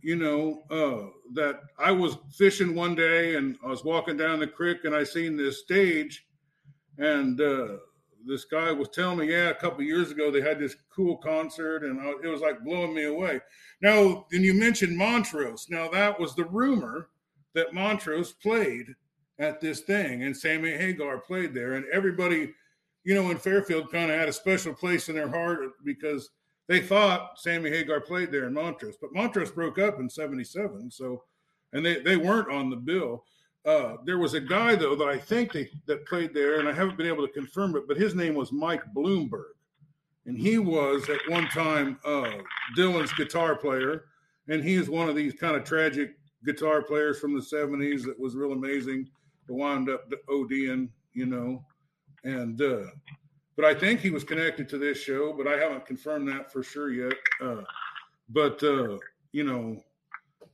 You 0.02 0.16
know 0.16 0.62
uh, 0.70 1.10
that 1.34 1.60
I 1.78 1.92
was 1.92 2.16
fishing 2.32 2.74
one 2.74 2.94
day 2.94 3.36
and 3.36 3.58
I 3.62 3.68
was 3.68 3.84
walking 3.84 4.16
down 4.16 4.40
the 4.40 4.46
creek 4.46 4.84
and 4.84 4.94
I 4.94 5.04
seen 5.04 5.36
this 5.36 5.60
stage, 5.60 6.26
and 6.96 7.38
uh, 7.38 7.76
this 8.26 8.44
guy 8.44 8.72
was 8.72 8.88
telling 8.88 9.18
me, 9.18 9.30
yeah, 9.30 9.50
a 9.50 9.54
couple 9.54 9.82
years 9.82 10.10
ago 10.10 10.30
they 10.30 10.40
had 10.40 10.58
this 10.58 10.76
cool 10.94 11.18
concert, 11.18 11.84
and 11.84 12.00
I, 12.00 12.14
it 12.24 12.28
was 12.28 12.40
like 12.40 12.64
blowing 12.64 12.94
me 12.94 13.04
away. 13.04 13.40
Now, 13.82 14.26
and 14.32 14.44
you 14.44 14.54
mentioned 14.54 14.96
Montrose. 14.96 15.66
Now 15.68 15.88
that 15.90 16.18
was 16.18 16.34
the 16.34 16.44
rumor 16.44 17.08
that 17.54 17.74
Montrose 17.74 18.32
played 18.32 18.94
at 19.40 19.60
this 19.60 19.80
thing, 19.80 20.22
and 20.22 20.36
Sammy 20.36 20.70
Hagar 20.70 21.18
played 21.18 21.54
there, 21.54 21.72
and 21.72 21.86
everybody, 21.92 22.52
you 23.04 23.14
know, 23.14 23.30
in 23.30 23.38
Fairfield 23.38 23.90
kind 23.90 24.10
of 24.10 24.18
had 24.18 24.28
a 24.28 24.32
special 24.32 24.74
place 24.74 25.08
in 25.08 25.16
their 25.16 25.30
heart 25.30 25.60
because 25.82 26.30
they 26.68 26.80
thought 26.80 27.40
Sammy 27.40 27.70
Hagar 27.70 28.00
played 28.00 28.30
there 28.30 28.46
in 28.46 28.54
Montrose, 28.54 28.98
but 29.00 29.14
Montrose 29.14 29.50
broke 29.50 29.78
up 29.78 29.98
in 29.98 30.08
'77, 30.08 30.90
so 30.90 31.24
and 31.72 31.84
they 31.84 32.00
they 32.00 32.16
weren't 32.16 32.52
on 32.52 32.70
the 32.70 32.76
bill. 32.76 33.24
Uh, 33.64 33.96
there 34.04 34.18
was 34.18 34.34
a 34.34 34.40
guy 34.40 34.74
though 34.74 34.94
that 34.94 35.08
I 35.08 35.18
think 35.18 35.52
they, 35.52 35.70
that 35.86 36.06
played 36.06 36.34
there, 36.34 36.60
and 36.60 36.68
I 36.68 36.72
haven't 36.72 36.98
been 36.98 37.06
able 37.06 37.26
to 37.26 37.32
confirm 37.32 37.74
it, 37.76 37.88
but 37.88 37.96
his 37.96 38.14
name 38.14 38.34
was 38.34 38.52
Mike 38.52 38.84
Bloomfield, 38.94 39.42
and 40.26 40.36
he 40.36 40.58
was 40.58 41.08
at 41.08 41.20
one 41.28 41.48
time 41.48 41.98
uh, 42.04 42.30
Dylan's 42.76 43.12
guitar 43.14 43.56
player, 43.56 44.04
and 44.48 44.62
he 44.62 44.74
is 44.74 44.90
one 44.90 45.08
of 45.08 45.16
these 45.16 45.32
kind 45.32 45.56
of 45.56 45.64
tragic 45.64 46.10
guitar 46.44 46.82
players 46.82 47.18
from 47.18 47.34
the 47.34 47.40
'70s 47.40 48.04
that 48.04 48.20
was 48.20 48.36
real 48.36 48.52
amazing. 48.52 49.08
Wound 49.54 49.90
up 49.90 50.10
ODing, 50.28 50.88
you 51.12 51.26
know, 51.26 51.64
and 52.24 52.60
uh, 52.60 52.84
but 53.56 53.64
I 53.64 53.74
think 53.74 54.00
he 54.00 54.10
was 54.10 54.24
connected 54.24 54.68
to 54.70 54.78
this 54.78 54.98
show, 54.98 55.32
but 55.32 55.46
I 55.46 55.56
haven't 55.58 55.86
confirmed 55.86 56.28
that 56.28 56.50
for 56.50 56.62
sure 56.62 56.90
yet. 56.90 57.14
Uh, 57.42 57.62
but 58.30 58.62
uh, 58.62 58.96
you 59.32 59.44
know, 59.44 59.82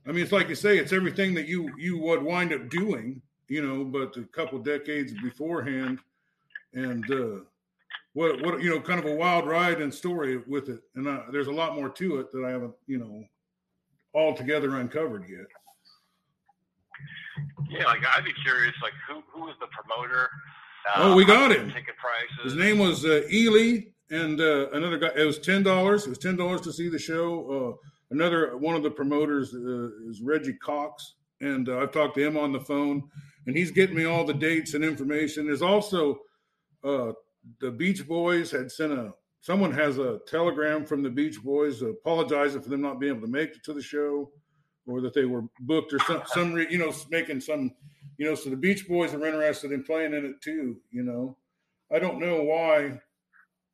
I 0.05 0.11
mean, 0.11 0.23
it's 0.23 0.31
like 0.31 0.49
you 0.49 0.55
say, 0.55 0.77
it's 0.77 0.93
everything 0.93 1.33
that 1.35 1.47
you 1.47 1.71
you 1.77 1.97
would 1.99 2.21
wind 2.21 2.53
up 2.53 2.69
doing, 2.69 3.21
you 3.47 3.65
know, 3.65 3.83
but 3.83 4.17
a 4.17 4.23
couple 4.25 4.59
decades 4.59 5.13
beforehand, 5.21 5.99
and 6.73 7.09
uh, 7.11 7.43
what 8.13 8.43
what 8.43 8.61
you 8.61 8.69
know, 8.69 8.79
kind 8.79 8.99
of 8.99 9.05
a 9.05 9.15
wild 9.15 9.47
ride 9.47 9.81
and 9.81 9.93
story 9.93 10.37
with 10.47 10.69
it, 10.69 10.81
and 10.95 11.07
uh, 11.07 11.21
there's 11.31 11.47
a 11.47 11.51
lot 11.51 11.75
more 11.75 11.89
to 11.89 12.19
it 12.19 12.31
that 12.31 12.43
I 12.43 12.51
haven't, 12.51 12.73
you 12.87 12.97
know, 12.97 13.23
altogether 14.13 14.77
uncovered 14.77 15.25
yet. 15.29 15.47
Yeah, 17.69 17.85
like 17.85 17.99
I'd 18.15 18.25
be 18.25 18.33
curious, 18.43 18.73
like 18.81 18.93
who 19.07 19.21
who 19.31 19.41
was 19.41 19.55
the 19.59 19.67
promoter? 19.67 20.29
Uh, 20.95 21.01
oh, 21.03 21.15
we 21.15 21.25
got 21.25 21.51
him. 21.51 21.69
Ticket 21.69 21.95
prices. 21.97 22.43
His 22.43 22.55
name 22.55 22.79
was 22.79 23.03
uh, 23.05 23.23
Ely, 23.31 23.87
and 24.09 24.39
uh, 24.39 24.69
another 24.71 24.97
guy. 24.97 25.09
It 25.15 25.25
was 25.25 25.39
ten 25.39 25.63
dollars. 25.63 26.05
It 26.05 26.09
was 26.09 26.17
ten 26.17 26.35
dollars 26.35 26.61
to 26.61 26.71
see 26.73 26.89
the 26.89 26.99
show. 26.99 27.77
Uh, 27.77 27.87
Another 28.09 28.55
one 28.55 28.75
of 28.75 28.83
the 28.83 28.91
promoters 28.91 29.53
uh, 29.53 29.89
is 30.09 30.21
Reggie 30.21 30.53
Cox, 30.53 31.15
and 31.41 31.67
uh, 31.67 31.79
I've 31.79 31.91
talked 31.91 32.15
to 32.15 32.25
him 32.25 32.37
on 32.37 32.53
the 32.53 32.59
phone, 32.59 33.03
and 33.45 33.55
he's 33.55 33.71
getting 33.71 33.97
me 33.97 34.05
all 34.05 34.23
the 34.23 34.33
dates 34.33 34.73
and 34.75 34.83
information. 34.83 35.45
There's 35.45 35.61
also 35.61 36.19
uh, 36.85 37.11
the 37.59 37.69
Beach 37.69 38.07
Boys 38.07 38.49
had 38.49 38.71
sent 38.71 38.93
a 38.93 39.13
someone 39.41 39.73
has 39.73 39.97
a 39.97 40.19
telegram 40.25 40.85
from 40.85 41.03
the 41.03 41.09
Beach 41.09 41.43
Boys 41.43 41.81
apologizing 41.81 42.61
for 42.61 42.69
them 42.69 42.81
not 42.81 42.99
being 42.99 43.11
able 43.11 43.27
to 43.27 43.31
make 43.31 43.49
it 43.49 43.63
to 43.65 43.73
the 43.73 43.81
show, 43.81 44.31
or 44.87 45.01
that 45.01 45.13
they 45.13 45.25
were 45.25 45.43
booked 45.61 45.93
or 45.93 45.99
some 45.99 46.23
some 46.27 46.53
re, 46.53 46.65
you 46.69 46.77
know 46.77 46.93
making 47.11 47.41
some 47.41 47.71
you 48.17 48.25
know 48.25 48.35
so 48.35 48.49
the 48.49 48.55
Beach 48.55 48.87
Boys 48.87 49.13
are 49.13 49.25
interested 49.25 49.71
in 49.71 49.83
playing 49.83 50.13
in 50.13 50.25
it 50.25 50.41
too. 50.41 50.77
You 50.91 51.03
know, 51.03 51.37
I 51.93 51.99
don't 51.99 52.19
know 52.19 52.43
why. 52.43 52.99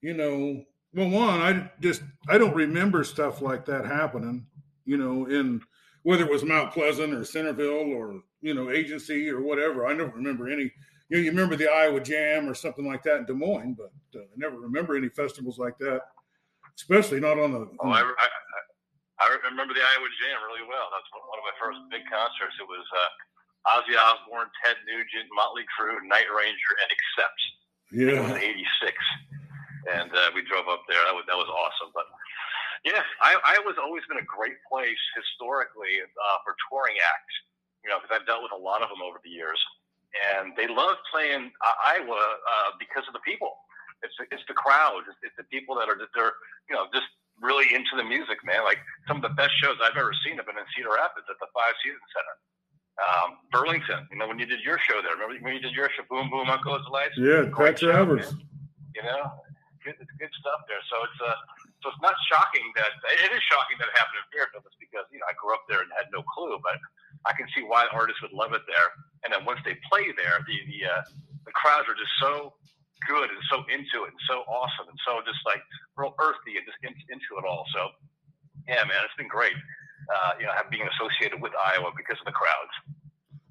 You 0.01 0.13
know, 0.13 0.63
well, 0.93 1.10
one, 1.10 1.41
I 1.41 1.72
just 1.79 2.03
I 2.27 2.38
don't 2.38 2.55
remember 2.55 3.03
stuff 3.03 3.41
like 3.41 3.65
that 3.65 3.86
happening. 3.86 4.48
You 4.86 4.98
know, 4.98 5.25
in 5.27 5.62
whether 6.03 6.25
it 6.25 6.32
was 6.32 6.43
Mount 6.43 6.74
Pleasant 6.74 7.13
or 7.13 7.24
Centerville 7.24 7.93
or 7.93 8.22
you 8.41 8.53
know 8.53 8.70
agency 8.70 9.29
or 9.29 9.41
whatever. 9.41 9.88
I 9.88 9.96
don't 9.96 10.13
remember 10.13 10.50
any. 10.50 10.72
You 11.10 11.17
know, 11.17 11.24
you 11.24 11.32
remember 11.32 11.55
the 11.55 11.72
Iowa 11.72 12.00
Jam 12.00 12.50
or 12.50 12.53
something 12.53 12.86
like 12.86 13.03
that 13.03 13.17
in 13.20 13.25
Des 13.25 13.34
Moines, 13.34 13.75
but 13.77 13.91
uh, 14.20 14.24
I 14.24 14.36
never 14.36 14.58
remember 14.58 14.96
any 14.96 15.10
festivals 15.10 15.60
like 15.60 15.77
that, 15.79 16.01
especially 16.77 17.20
not 17.20 17.38
on 17.38 17.51
the. 17.51 17.70
Oh, 17.79 17.89
I, 17.89 18.01
I, 18.01 18.27
I 19.24 19.39
remember 19.48 19.72
the 19.72 19.84
Iowa 19.84 20.10
Jam 20.20 20.44
really 20.44 20.65
well. 20.68 20.92
That's 20.92 21.08
one 21.12 21.39
of 21.39 21.46
my 21.48 21.56
first 21.60 21.80
big 21.88 22.03
concerts. 22.12 22.60
It 22.60 22.68
was 22.68 22.84
uh, 22.92 23.80
Ozzy 23.80 23.96
Osbourne, 23.96 24.51
Ted 24.60 24.77
Nugent, 24.84 25.32
Motley 25.32 25.63
Crue, 25.72 26.03
Night 26.06 26.27
Ranger, 26.27 26.72
and 26.84 26.89
Accept. 26.92 27.39
Yeah. 27.94 28.20
It 28.20 28.24
was 28.25 28.38
'86 28.42 28.98
and 29.92 30.12
uh, 30.12 30.32
we 30.32 30.44
drove 30.48 30.68
up 30.72 30.88
there. 30.88 31.01
That 31.03 31.15
was 31.15 31.25
that 31.27 31.36
was 31.36 31.50
awesome. 31.51 31.92
But 31.92 32.08
yeah, 32.88 33.03
I, 33.20 33.36
I 33.44 33.58
was 33.63 33.75
always 33.80 34.03
been 34.08 34.20
a 34.20 34.27
great 34.27 34.60
place 34.68 35.00
historically 35.15 36.03
uh, 36.03 36.38
for 36.44 36.56
touring 36.70 36.96
acts. 37.00 37.36
You 37.84 37.92
know, 37.92 38.00
because 38.00 38.15
I've 38.15 38.27
dealt 38.27 38.44
with 38.44 38.56
a 38.56 38.62
lot 38.62 38.80
of 38.80 38.88
them 38.88 39.03
over 39.03 39.20
the 39.20 39.34
years, 39.34 39.60
and 40.32 40.56
they 40.56 40.72
love 40.72 40.96
playing 41.12 41.51
uh, 41.51 41.75
Iowa 41.84 42.15
uh, 42.15 42.70
because 42.80 43.03
of 43.12 43.13
the 43.13 43.24
people. 43.27 43.51
It's 44.03 44.15
it's 44.32 44.46
the 44.48 44.56
crowd. 44.56 45.03
It's, 45.08 45.20
it's 45.24 45.36
the 45.36 45.48
people 45.51 45.75
that 45.75 45.92
are 45.92 46.00
they're 46.15 46.36
you 46.72 46.75
know 46.75 46.88
just 46.96 47.08
really 47.43 47.67
into 47.75 48.00
the 48.00 48.07
music, 48.07 48.39
man. 48.47 48.63
Like 48.63 48.79
some 49.05 49.19
of 49.19 49.23
the 49.27 49.35
best 49.35 49.51
shows 49.59 49.75
I've 49.83 50.00
ever 50.00 50.15
seen 50.23 50.39
have 50.39 50.47
been 50.47 50.57
in 50.57 50.65
Cedar 50.71 50.95
Rapids 50.95 51.27
at 51.27 51.35
the 51.43 51.51
Five 51.51 51.75
Seasons 51.83 52.09
Center. 52.15 52.35
Um, 53.03 53.29
Burlington, 53.51 54.07
you 54.13 54.17
know, 54.17 54.29
when 54.31 54.39
you 54.39 54.47
did 54.47 54.63
your 54.63 54.79
show 54.79 55.03
there, 55.03 55.17
remember 55.17 55.35
when 55.43 55.57
you 55.57 55.63
did 55.63 55.75
your 55.75 55.91
show, 55.91 56.07
Boom 56.07 56.31
Boom 56.31 56.47
Uncle 56.47 56.77
is 56.79 56.85
the 56.88 56.93
Lights? 56.93 57.17
Yeah, 57.19 57.50
Pat 57.51 57.81
Travers. 57.81 58.38
You 58.95 59.03
know, 59.03 59.43
good, 59.83 59.97
good 59.97 60.33
stuff 60.39 60.63
there. 60.69 60.79
So 60.88 60.95
it's 61.03 61.19
uh, 61.19 61.38
so 61.83 61.91
it's 61.91 62.03
not 62.05 62.15
shocking 62.31 62.63
that 62.79 62.95
it 63.19 63.33
is 63.33 63.43
shocking 63.50 63.81
that 63.81 63.91
it 63.91 63.95
happened 63.97 64.23
in 64.23 64.27
Fairfield. 64.31 64.63
It's 64.69 64.79
because 64.79 65.09
you 65.09 65.19
know 65.19 65.27
I 65.27 65.35
grew 65.35 65.51
up 65.57 65.65
there 65.67 65.81
and 65.81 65.89
had 65.97 66.07
no 66.13 66.23
clue, 66.31 66.55
but 66.63 66.77
I 67.25 67.33
can 67.33 67.50
see 67.51 67.65
why 67.65 67.89
artists 67.91 68.21
would 68.21 68.31
love 68.31 68.53
it 68.53 68.63
there. 68.69 68.88
And 69.25 69.33
then 69.33 69.41
once 69.43 69.59
they 69.65 69.75
play 69.89 70.13
there, 70.13 70.39
the 70.45 70.57
the 70.69 70.79
uh, 70.88 71.01
the 71.50 71.53
crowds 71.57 71.89
are 71.89 71.97
just 71.97 72.13
so 72.21 72.53
good 73.09 73.27
and 73.33 73.43
so 73.51 73.65
into 73.67 74.07
it 74.07 74.15
and 74.15 74.23
so 74.29 74.47
awesome 74.47 74.88
and 74.88 75.00
so 75.03 75.19
just 75.27 75.41
like 75.43 75.59
real 75.95 76.15
earthy 76.19 76.57
and 76.57 76.65
just 76.65 76.79
in, 76.83 76.93
into 77.09 77.38
it 77.38 77.45
all. 77.47 77.65
So 77.73 77.89
yeah, 78.67 78.83
man, 78.85 79.03
it's 79.05 79.17
been 79.17 79.27
great. 79.27 79.53
uh, 80.09 80.31
you 80.39 80.45
know, 80.45 80.51
being 80.69 80.88
associated 80.88 81.41
with 81.41 81.51
Iowa 81.55 81.91
because 81.95 82.17
of 82.19 82.25
the 82.25 82.31
crowds. 82.31 83.00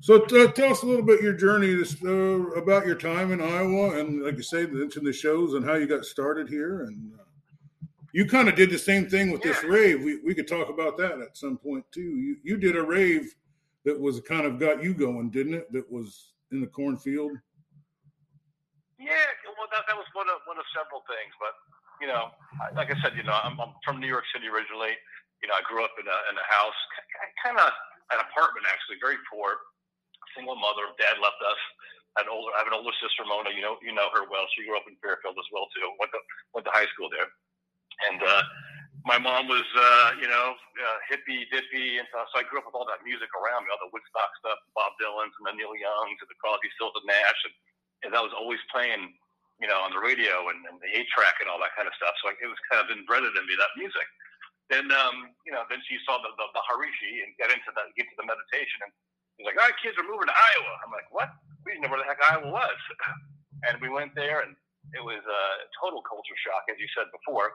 So 0.01 0.19
t- 0.19 0.53
tell 0.53 0.73
us 0.73 0.83
a 0.83 0.87
little 0.87 1.05
bit 1.05 1.23
your 1.23 1.33
journey 1.33 1.75
this, 1.75 1.97
uh, 2.05 2.51
about 2.57 2.87
your 2.87 2.97
time 2.97 3.31
in 3.33 3.41
Iowa, 3.41 3.99
and 3.99 4.23
like 4.23 4.37
you 4.37 4.43
say, 4.43 4.67
mention 4.67 5.05
the 5.05 5.13
shows 5.13 5.55
and 5.55 5.65
how 5.65 5.75
you 5.75 5.87
got 5.87 6.05
started 6.05 6.49
here. 6.49 6.83
And 6.83 7.13
uh, 7.15 7.23
you 8.13 8.27
kind 8.27 8.49
of 8.49 8.57
did 8.57 8.71
the 8.71 8.79
same 8.79 9.09
thing 9.09 9.31
with 9.31 9.45
yeah. 9.45 9.53
this 9.53 9.65
rave. 9.65 10.03
We 10.03 10.21
we 10.25 10.35
could 10.35 10.49
talk 10.49 10.69
about 10.69 10.97
that 10.99 11.21
at 11.21 11.37
some 11.37 11.57
point 11.57 11.85
too. 11.93 12.01
You 12.01 12.37
you 12.43 12.57
did 12.57 12.77
a 12.77 12.83
rave 12.83 13.35
that 13.85 13.99
was 13.99 14.21
kind 14.21 14.45
of 14.45 14.59
got 14.59 14.83
you 14.83 14.93
going, 14.95 15.31
didn't 15.31 15.55
it? 15.55 15.73
That 15.73 15.91
was 15.91 16.33
in 16.51 16.61
the 16.61 16.67
cornfield. 16.67 17.33
Yeah, 18.99 19.27
well, 19.59 19.67
that, 19.73 19.83
that 19.89 19.97
was 19.97 20.07
one 20.15 20.27
of 20.29 20.43
one 20.47 20.59
of 20.59 20.65
several 20.75 21.03
things, 21.07 21.35
but 21.39 21.55
you 22.03 22.11
know, 22.11 22.35
like 22.75 22.91
I 22.91 22.99
said, 22.99 23.15
you 23.15 23.23
know, 23.23 23.39
I'm, 23.39 23.55
I'm 23.63 23.79
from 23.87 24.03
New 24.03 24.11
York 24.11 24.27
City 24.35 24.51
originally. 24.51 24.99
You 25.39 25.47
know, 25.47 25.55
I 25.55 25.63
grew 25.63 25.87
up 25.87 25.95
in 25.95 26.07
a 26.07 26.19
in 26.31 26.35
a 26.35 26.47
house, 26.51 26.81
kind 27.47 27.57
of 27.63 27.71
an 28.11 28.19
apartment 28.19 28.67
actually, 28.67 28.99
very 28.99 29.23
poor, 29.31 29.63
single 30.35 30.59
mother. 30.59 30.91
Dad 30.99 31.23
left 31.23 31.39
us. 31.47 31.63
I, 32.19 32.27
older, 32.29 32.53
I 32.53 32.61
have 32.61 32.69
an 32.69 32.77
older 32.77 32.93
sister, 33.01 33.25
Mona. 33.25 33.55
You 33.55 33.63
know, 33.65 33.79
you 33.81 33.95
know 33.95 34.11
her 34.13 34.27
well. 34.27 34.45
She 34.53 34.67
grew 34.67 34.77
up 34.77 34.85
in 34.91 34.99
Fairfield 34.99 35.39
as 35.39 35.49
well 35.55 35.71
too. 35.73 35.87
Went 35.97 36.13
to 36.13 36.21
went 36.53 36.67
to 36.67 36.75
high 36.75 36.91
school 36.93 37.09
there, 37.09 37.31
and 38.11 38.21
uh, 38.21 38.43
my 39.05 39.19
mom 39.19 39.51
was, 39.51 39.67
uh, 39.75 40.09
you 40.23 40.31
know, 40.31 40.55
uh, 40.55 40.99
hippie 41.11 41.49
dippy, 41.51 41.99
and 41.99 42.07
so, 42.15 42.23
so 42.31 42.35
I 42.39 42.47
grew 42.47 42.63
up 42.63 42.67
with 42.71 42.79
all 42.79 42.87
that 42.87 43.03
music 43.03 43.27
around 43.35 43.67
me, 43.67 43.75
all 43.75 43.83
the 43.83 43.91
Woodstock 43.91 44.31
stuff, 44.39 44.59
Bob 44.79 44.95
Dylan's 45.03 45.35
and 45.43 45.47
the 45.51 45.55
Neil 45.59 45.75
Youngs 45.75 46.19
and 46.23 46.31
the 46.31 46.39
Crosby, 46.39 46.71
Stills 46.79 46.95
and 46.95 47.11
Nash, 47.11 47.41
and, 47.51 47.55
and 48.07 48.11
that 48.15 48.23
was 48.23 48.35
always 48.35 48.63
playing, 48.71 49.11
you 49.63 49.71
know, 49.71 49.79
on 49.81 49.95
the 49.95 50.03
radio 50.03 50.51
and, 50.51 50.59
and 50.67 50.77
the 50.83 50.91
eight 50.91 51.07
track 51.15 51.39
and 51.39 51.47
all 51.47 51.63
that 51.63 51.73
kind 51.79 51.87
of 51.87 51.95
stuff. 51.95 52.13
So 52.21 52.35
it 52.35 52.51
was 52.51 52.59
kind 52.67 52.83
of 52.83 52.91
embedded 52.91 53.33
in 53.39 53.45
me 53.47 53.55
that 53.57 53.73
music. 53.79 54.05
Then, 54.69 54.91
um, 54.91 55.31
you 55.47 55.55
know, 55.55 55.63
then 55.71 55.79
she 55.87 55.97
saw 56.03 56.19
the, 56.19 56.35
the, 56.35 56.47
the 56.51 56.63
Harishi 56.67 57.23
and 57.23 57.31
get 57.39 57.55
into 57.55 57.71
the 57.73 57.87
get 57.95 58.11
to 58.11 58.17
the 58.19 58.27
meditation, 58.27 58.83
and 58.89 58.93
he's 59.37 59.47
like, 59.47 59.59
"All 59.59 59.69
right, 59.69 59.79
kids 59.79 59.95
are 60.01 60.07
moving 60.07 60.27
to 60.27 60.37
Iowa." 60.37 60.73
I'm 60.83 60.93
like, 60.93 61.07
"What? 61.15 61.31
We 61.63 61.77
didn't 61.77 61.87
know 61.87 61.93
where 61.93 62.03
the 62.03 62.09
heck 62.09 62.21
Iowa 62.21 62.51
was." 62.51 62.79
And 63.63 63.79
we 63.79 63.87
went 63.87 64.11
there, 64.19 64.43
and 64.43 64.59
it 64.91 64.99
was 64.99 65.23
a 65.23 65.43
total 65.79 66.03
culture 66.03 66.35
shock, 66.43 66.67
as 66.67 66.83
you 66.83 66.91
said 66.99 67.07
before 67.15 67.55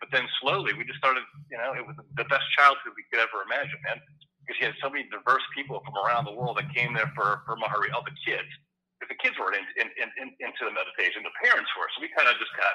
but 0.00 0.08
then 0.12 0.28
slowly, 0.40 0.72
we 0.76 0.84
just 0.84 0.98
started. 0.98 1.24
You 1.50 1.58
know, 1.58 1.72
it 1.72 1.84
was 1.84 1.96
the 1.96 2.28
best 2.28 2.44
childhood 2.56 2.92
we 2.96 3.04
could 3.08 3.20
ever 3.20 3.44
imagine, 3.44 3.80
man. 3.84 4.00
Because 4.44 4.56
you 4.60 4.66
had 4.68 4.78
so 4.78 4.90
many 4.90 5.08
diverse 5.08 5.42
people 5.56 5.82
from 5.82 5.96
around 5.98 6.28
the 6.28 6.36
world 6.36 6.60
that 6.60 6.68
came 6.72 6.92
there 6.92 7.10
for 7.16 7.42
for 7.48 7.56
Mahari. 7.56 7.90
All 7.94 8.04
the 8.04 8.14
kids, 8.24 8.48
because 8.96 9.12
the 9.12 9.20
kids 9.20 9.36
weren't 9.36 9.56
in, 9.56 9.66
in, 9.76 9.88
in, 10.00 10.08
in, 10.20 10.28
into 10.40 10.62
the 10.64 10.72
meditation, 10.72 11.20
the 11.22 11.34
parents 11.40 11.68
were. 11.76 11.88
So 11.94 12.00
we 12.00 12.08
kind 12.16 12.28
of 12.28 12.36
just 12.40 12.52
got, 12.56 12.74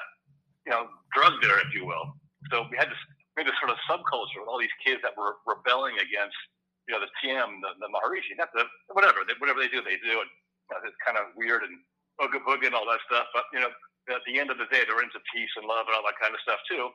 you 0.66 0.72
know, 0.72 0.82
drugged 1.12 1.42
there, 1.42 1.58
if 1.62 1.74
you 1.74 1.82
will. 1.84 2.14
So 2.50 2.66
we 2.70 2.78
had 2.78 2.90
this 2.90 3.02
made 3.34 3.48
this 3.48 3.56
sort 3.64 3.72
of 3.72 3.80
subculture 3.88 4.44
with 4.44 4.50
all 4.50 4.60
these 4.60 4.74
kids 4.84 5.00
that 5.00 5.16
were 5.16 5.40
rebelling 5.48 5.96
against, 5.96 6.36
you 6.84 6.92
know, 6.92 7.00
the 7.00 7.08
TM, 7.24 7.48
the, 7.64 7.70
the 7.80 7.88
Maharishi, 7.88 8.36
not 8.36 8.52
the 8.52 8.68
whatever, 8.92 9.24
they, 9.24 9.32
whatever 9.40 9.56
they 9.56 9.72
do, 9.72 9.80
they 9.80 9.96
do, 10.04 10.20
and 10.20 10.28
you 10.28 10.70
know, 10.76 10.84
it's 10.84 11.00
kind 11.00 11.16
of 11.16 11.32
weird 11.32 11.64
and 11.64 11.72
booga 12.20 12.44
booga 12.44 12.68
and 12.68 12.76
all 12.76 12.84
that 12.84 13.00
stuff. 13.08 13.24
But 13.32 13.48
you 13.56 13.64
know, 13.64 13.72
at 14.12 14.20
the 14.28 14.36
end 14.36 14.52
of 14.52 14.60
the 14.60 14.68
day, 14.68 14.84
they're 14.84 15.00
into 15.00 15.18
peace 15.32 15.50
and 15.56 15.64
love 15.64 15.88
and 15.88 15.96
all 15.96 16.04
that 16.04 16.20
kind 16.20 16.36
of 16.36 16.44
stuff 16.44 16.60
too 16.68 16.92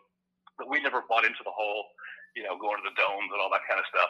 but 0.58 0.68
we 0.68 0.82
never 0.82 1.06
bought 1.06 1.24
into 1.24 1.42
the 1.46 1.54
whole, 1.54 1.86
you 2.36 2.44
know, 2.44 2.58
going 2.58 2.82
to 2.82 2.86
the 2.86 2.98
domes 2.98 3.30
and 3.30 3.40
all 3.40 3.54
that 3.54 3.64
kind 3.70 3.78
of 3.78 3.88
stuff. 3.88 4.10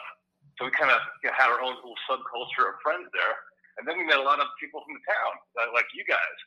So 0.56 0.64
we 0.64 0.72
kind 0.74 0.90
of 0.90 0.98
you 1.22 1.28
know, 1.28 1.36
had 1.36 1.52
our 1.52 1.60
own 1.60 1.76
little 1.78 1.96
subculture 2.08 2.72
of 2.72 2.80
friends 2.80 3.06
there. 3.12 3.36
And 3.78 3.86
then 3.86 3.94
we 3.96 4.04
met 4.04 4.18
a 4.18 4.26
lot 4.26 4.42
of 4.42 4.50
people 4.58 4.82
from 4.82 4.94
the 4.98 5.04
town, 5.06 5.32
like 5.74 5.86
you 5.94 6.02
guys. 6.04 6.38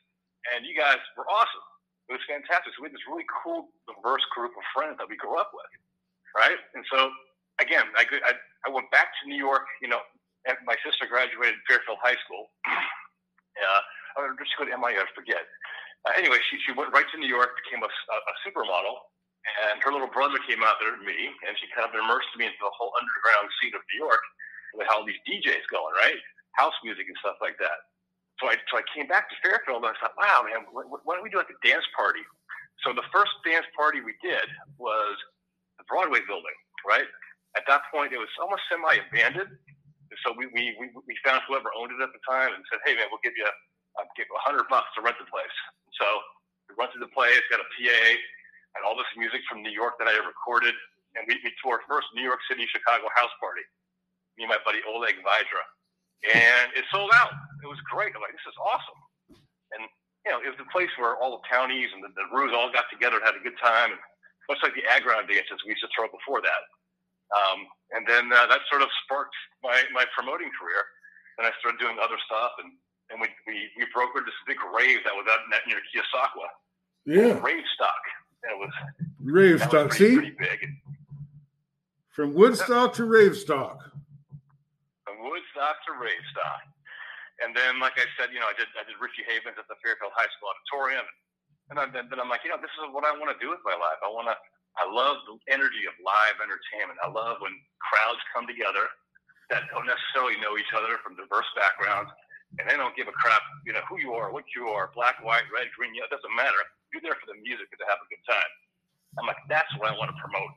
And 0.52 0.66
you 0.66 0.76
guys 0.76 1.00
were 1.16 1.24
awesome. 1.28 1.66
It 2.10 2.18
was 2.18 2.24
fantastic. 2.28 2.74
So 2.76 2.84
we 2.84 2.90
had 2.90 2.96
this 2.96 3.06
really 3.08 3.26
cool, 3.30 3.72
diverse 3.88 4.26
group 4.34 4.52
of 4.52 4.64
friends 4.74 4.98
that 5.00 5.08
we 5.08 5.16
grew 5.16 5.38
up 5.38 5.54
with, 5.54 5.70
right? 6.36 6.58
And 6.74 6.82
so, 6.90 7.08
again, 7.62 7.88
I, 7.94 8.04
I, 8.04 8.32
I 8.66 8.68
went 8.68 8.90
back 8.90 9.14
to 9.22 9.30
New 9.30 9.38
York, 9.38 9.64
you 9.80 9.88
know, 9.88 10.02
my 10.66 10.74
sister 10.82 11.06
graduated 11.06 11.62
Fairfield 11.70 12.02
High 12.02 12.18
School. 12.26 12.50
Uh, 13.52 13.84
I 14.16 14.32
just 14.40 14.56
go 14.56 14.64
to 14.64 14.72
MIU, 14.72 14.96
I 14.96 15.04
forget. 15.12 15.44
Uh, 16.08 16.16
anyway, 16.16 16.40
she, 16.48 16.56
she 16.64 16.72
went 16.72 16.88
right 16.88 17.04
to 17.12 17.20
New 17.20 17.28
York, 17.28 17.52
became 17.60 17.84
a, 17.84 17.92
a, 17.92 18.16
a 18.16 18.34
supermodel, 18.42 18.96
and 19.68 19.76
her 19.84 19.92
little 19.92 20.10
brother 20.10 20.40
came 20.48 20.64
out 20.64 20.80
there 20.80 20.96
to 20.96 21.02
me, 21.04 21.30
and 21.46 21.52
she 21.60 21.68
kind 21.76 21.84
of 21.84 21.92
immersed 21.92 22.32
me 22.40 22.48
into 22.48 22.62
the 22.64 22.72
whole 22.72 22.96
underground 22.96 23.52
scene 23.60 23.76
of 23.76 23.84
New 23.92 24.08
York 24.08 24.24
with 24.72 24.88
how 24.88 25.04
these 25.04 25.20
DJs 25.28 25.68
going, 25.68 25.94
right? 26.00 26.16
House 26.58 26.76
music 26.84 27.08
and 27.08 27.16
stuff 27.20 27.36
like 27.40 27.56
that. 27.60 27.78
So 28.40 28.48
I, 28.50 28.58
so 28.70 28.80
I 28.80 28.84
came 28.90 29.06
back 29.06 29.30
to 29.30 29.36
Fairfield 29.44 29.84
and 29.84 29.92
I 29.92 29.96
thought, 30.02 30.16
wow, 30.18 30.42
man, 30.46 30.66
why 30.72 31.12
don't 31.14 31.22
we 31.24 31.30
do 31.30 31.38
like 31.38 31.52
a 31.52 31.60
dance 31.62 31.84
party? 31.94 32.24
So 32.82 32.90
the 32.90 33.06
first 33.14 33.30
dance 33.46 33.68
party 33.76 34.02
we 34.02 34.16
did 34.24 34.42
was 34.80 35.14
the 35.78 35.84
Broadway 35.86 36.24
building, 36.26 36.56
right? 36.82 37.06
At 37.54 37.68
that 37.68 37.86
point, 37.92 38.10
it 38.16 38.18
was 38.18 38.32
almost 38.40 38.64
semi-abandoned. 38.72 39.52
So 40.24 40.34
we, 40.34 40.48
we, 40.52 40.74
we, 40.80 40.90
we 41.06 41.14
found 41.24 41.44
whoever 41.46 41.70
owned 41.76 41.92
it 41.92 42.00
at 42.02 42.10
the 42.12 42.22
time 42.24 42.52
and 42.52 42.60
said, 42.68 42.80
hey, 42.84 42.96
man, 42.96 43.08
we'll 43.12 43.22
give 43.24 43.36
you 43.36 43.46
uh, 43.46 44.02
a, 44.02 44.04
a 44.04 44.40
hundred 44.42 44.68
bucks 44.68 44.88
to 44.96 45.04
rent 45.04 45.16
the 45.20 45.28
place. 45.28 45.56
So 46.00 46.06
we 46.68 46.76
rented 46.76 47.00
the 47.00 47.12
place, 47.12 47.40
got 47.52 47.60
a 47.60 47.68
PA, 47.68 48.02
and 48.76 48.80
all 48.84 48.96
this 48.96 49.08
music 49.16 49.44
from 49.48 49.60
New 49.60 49.72
York 49.72 50.00
that 50.00 50.08
I 50.08 50.16
had 50.16 50.24
recorded. 50.24 50.74
And 51.16 51.28
we, 51.28 51.36
we 51.44 51.52
our 51.68 51.84
first 51.88 52.08
New 52.16 52.24
York 52.24 52.40
City, 52.48 52.64
Chicago 52.72 53.08
house 53.16 53.32
party. 53.40 53.64
Me 54.40 54.48
and 54.48 54.52
my 54.52 54.60
buddy 54.64 54.80
Oleg 54.88 55.20
Vidra. 55.20 55.64
And 56.22 56.70
it 56.78 56.86
sold 56.94 57.10
out. 57.14 57.34
It 57.62 57.68
was 57.68 57.78
great. 57.90 58.14
I'm 58.14 58.22
like, 58.22 58.34
this 58.34 58.46
is 58.46 58.58
awesome. 58.62 59.00
And, 59.74 59.82
you 60.22 60.30
know, 60.30 60.38
it 60.38 60.50
was 60.54 60.60
a 60.62 60.70
place 60.70 60.90
where 60.98 61.18
all 61.18 61.38
the 61.38 61.44
townies 61.50 61.90
and 61.90 62.02
the, 62.02 62.14
the 62.14 62.30
Roos 62.30 62.54
all 62.54 62.70
got 62.70 62.86
together 62.94 63.18
and 63.18 63.26
had 63.26 63.34
a 63.34 63.42
good 63.42 63.58
time. 63.58 63.90
And 63.94 64.00
much 64.46 64.62
like 64.62 64.74
the 64.78 64.86
Agron 64.86 65.26
dances 65.26 65.58
we 65.66 65.74
used 65.74 65.82
to 65.82 65.90
throw 65.90 66.06
before 66.06 66.38
that. 66.42 66.62
Um, 67.34 67.66
and 67.96 68.06
then 68.06 68.30
uh, 68.30 68.46
that 68.46 68.62
sort 68.70 68.86
of 68.86 68.90
sparked 69.02 69.34
my, 69.66 69.82
my 69.90 70.06
promoting 70.14 70.52
career. 70.54 70.82
And 71.40 71.46
I 71.48 71.50
started 71.58 71.82
doing 71.82 71.98
other 71.98 72.20
stuff. 72.22 72.54
And, 72.62 72.70
and 73.10 73.18
we, 73.18 73.26
we, 73.50 73.66
we 73.78 73.84
brokered 73.90 74.28
this 74.28 74.38
big 74.46 74.62
rave 74.62 75.02
that 75.02 75.14
was 75.14 75.26
out 75.26 75.42
near 75.66 75.82
Keosauqua. 75.90 76.46
Yeah. 77.02 77.34
Rave 77.42 77.66
stock 77.74 78.02
that 78.42 78.56
was 78.56 78.70
Ravestock. 79.22 79.92
See, 79.92 80.14
pretty 80.14 80.36
big. 80.38 80.68
From 82.10 82.34
Woodstock 82.34 82.92
to 82.94 83.04
Ravestock. 83.04 83.91
Woodstock 85.22 85.80
to 85.86 85.96
Ravestock. 85.96 86.62
And 87.40 87.56
then, 87.56 87.80
like 87.80 87.96
I 87.96 88.06
said, 88.18 88.30
you 88.30 88.38
know, 88.38 88.50
I 88.50 88.56
did 88.58 88.68
I 88.76 88.84
did 88.84 88.98
Richie 89.00 89.24
Havens 89.26 89.56
at 89.56 89.66
the 89.66 89.78
Fairfield 89.80 90.12
High 90.14 90.28
School 90.36 90.52
Auditorium, 90.52 91.06
and 91.72 91.78
then, 91.80 92.06
then 92.10 92.18
I'm 92.20 92.28
like, 92.28 92.44
you 92.44 92.52
know, 92.52 92.60
this 92.60 92.70
is 92.76 92.92
what 92.92 93.08
I 93.08 93.14
want 93.16 93.32
to 93.32 93.38
do 93.40 93.50
with 93.50 93.62
my 93.64 93.74
life. 93.74 93.98
I 94.02 94.10
want 94.10 94.28
to. 94.30 94.36
I 94.80 94.88
love 94.88 95.20
the 95.28 95.36
energy 95.52 95.84
of 95.84 95.92
live 96.00 96.40
entertainment. 96.40 96.96
I 97.04 97.12
love 97.12 97.44
when 97.44 97.52
crowds 97.76 98.24
come 98.32 98.48
together 98.48 98.88
that 99.52 99.68
don't 99.68 99.84
necessarily 99.84 100.40
know 100.40 100.56
each 100.56 100.72
other 100.72 100.96
from 101.04 101.12
diverse 101.12 101.48
backgrounds, 101.52 102.08
and 102.56 102.64
they 102.64 102.80
don't 102.80 102.96
give 102.96 103.04
a 103.04 103.12
crap, 103.12 103.44
you 103.68 103.76
know, 103.76 103.84
who 103.84 104.00
you 104.00 104.16
are, 104.16 104.32
what 104.32 104.48
you 104.56 104.72
are, 104.72 104.88
black, 104.96 105.20
white, 105.20 105.44
red, 105.52 105.68
green, 105.76 105.92
yellow, 105.92 106.08
it 106.08 106.16
doesn't 106.16 106.32
matter 106.32 106.64
you're 106.92 107.00
there 107.00 107.16
for 107.16 107.28
the 107.32 107.40
music 107.40 107.72
and 107.72 107.80
to 107.80 107.88
have 107.88 107.98
a 107.98 108.08
good 108.12 108.20
time. 108.28 108.52
I'm 109.16 109.26
like, 109.28 109.40
that's 109.48 109.68
what 109.80 109.88
I 109.88 109.94
want 109.96 110.12
to 110.12 110.18
promote. 110.20 110.52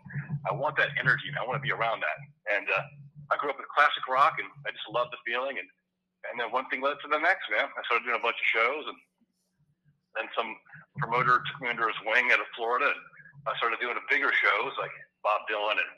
I 0.48 0.52
want 0.52 0.76
that 0.80 0.92
energy, 1.00 1.28
and 1.32 1.36
I 1.40 1.44
want 1.44 1.60
to 1.60 1.64
be 1.64 1.72
around 1.72 2.04
that. 2.04 2.20
And 2.52 2.68
uh, 2.68 2.84
I 3.32 3.38
grew 3.38 3.50
up 3.50 3.58
with 3.58 3.70
classic 3.74 4.06
rock, 4.06 4.38
and 4.38 4.50
I 4.66 4.72
just 4.72 4.86
love 4.90 5.10
the 5.10 5.22
feeling. 5.26 5.58
And 5.58 5.70
and 6.32 6.42
then 6.42 6.50
one 6.50 6.66
thing 6.74 6.82
led 6.82 6.98
to 7.06 7.10
the 7.10 7.22
next, 7.22 7.46
man. 7.54 7.70
I 7.70 7.82
started 7.86 8.06
doing 8.06 8.18
a 8.18 8.26
bunch 8.26 8.38
of 8.38 8.50
shows, 8.50 8.84
and 8.90 8.98
then 10.18 10.28
some 10.34 10.58
promoter 10.98 11.46
took 11.46 11.60
me 11.62 11.70
under 11.70 11.86
his 11.86 12.00
wing 12.02 12.34
out 12.34 12.42
of 12.42 12.50
Florida, 12.58 12.90
and 12.90 13.02
I 13.46 13.54
started 13.62 13.78
doing 13.78 13.94
the 13.94 14.10
bigger 14.10 14.34
shows 14.34 14.74
like 14.82 14.94
Bob 15.22 15.46
Dylan 15.46 15.78
and 15.78 15.92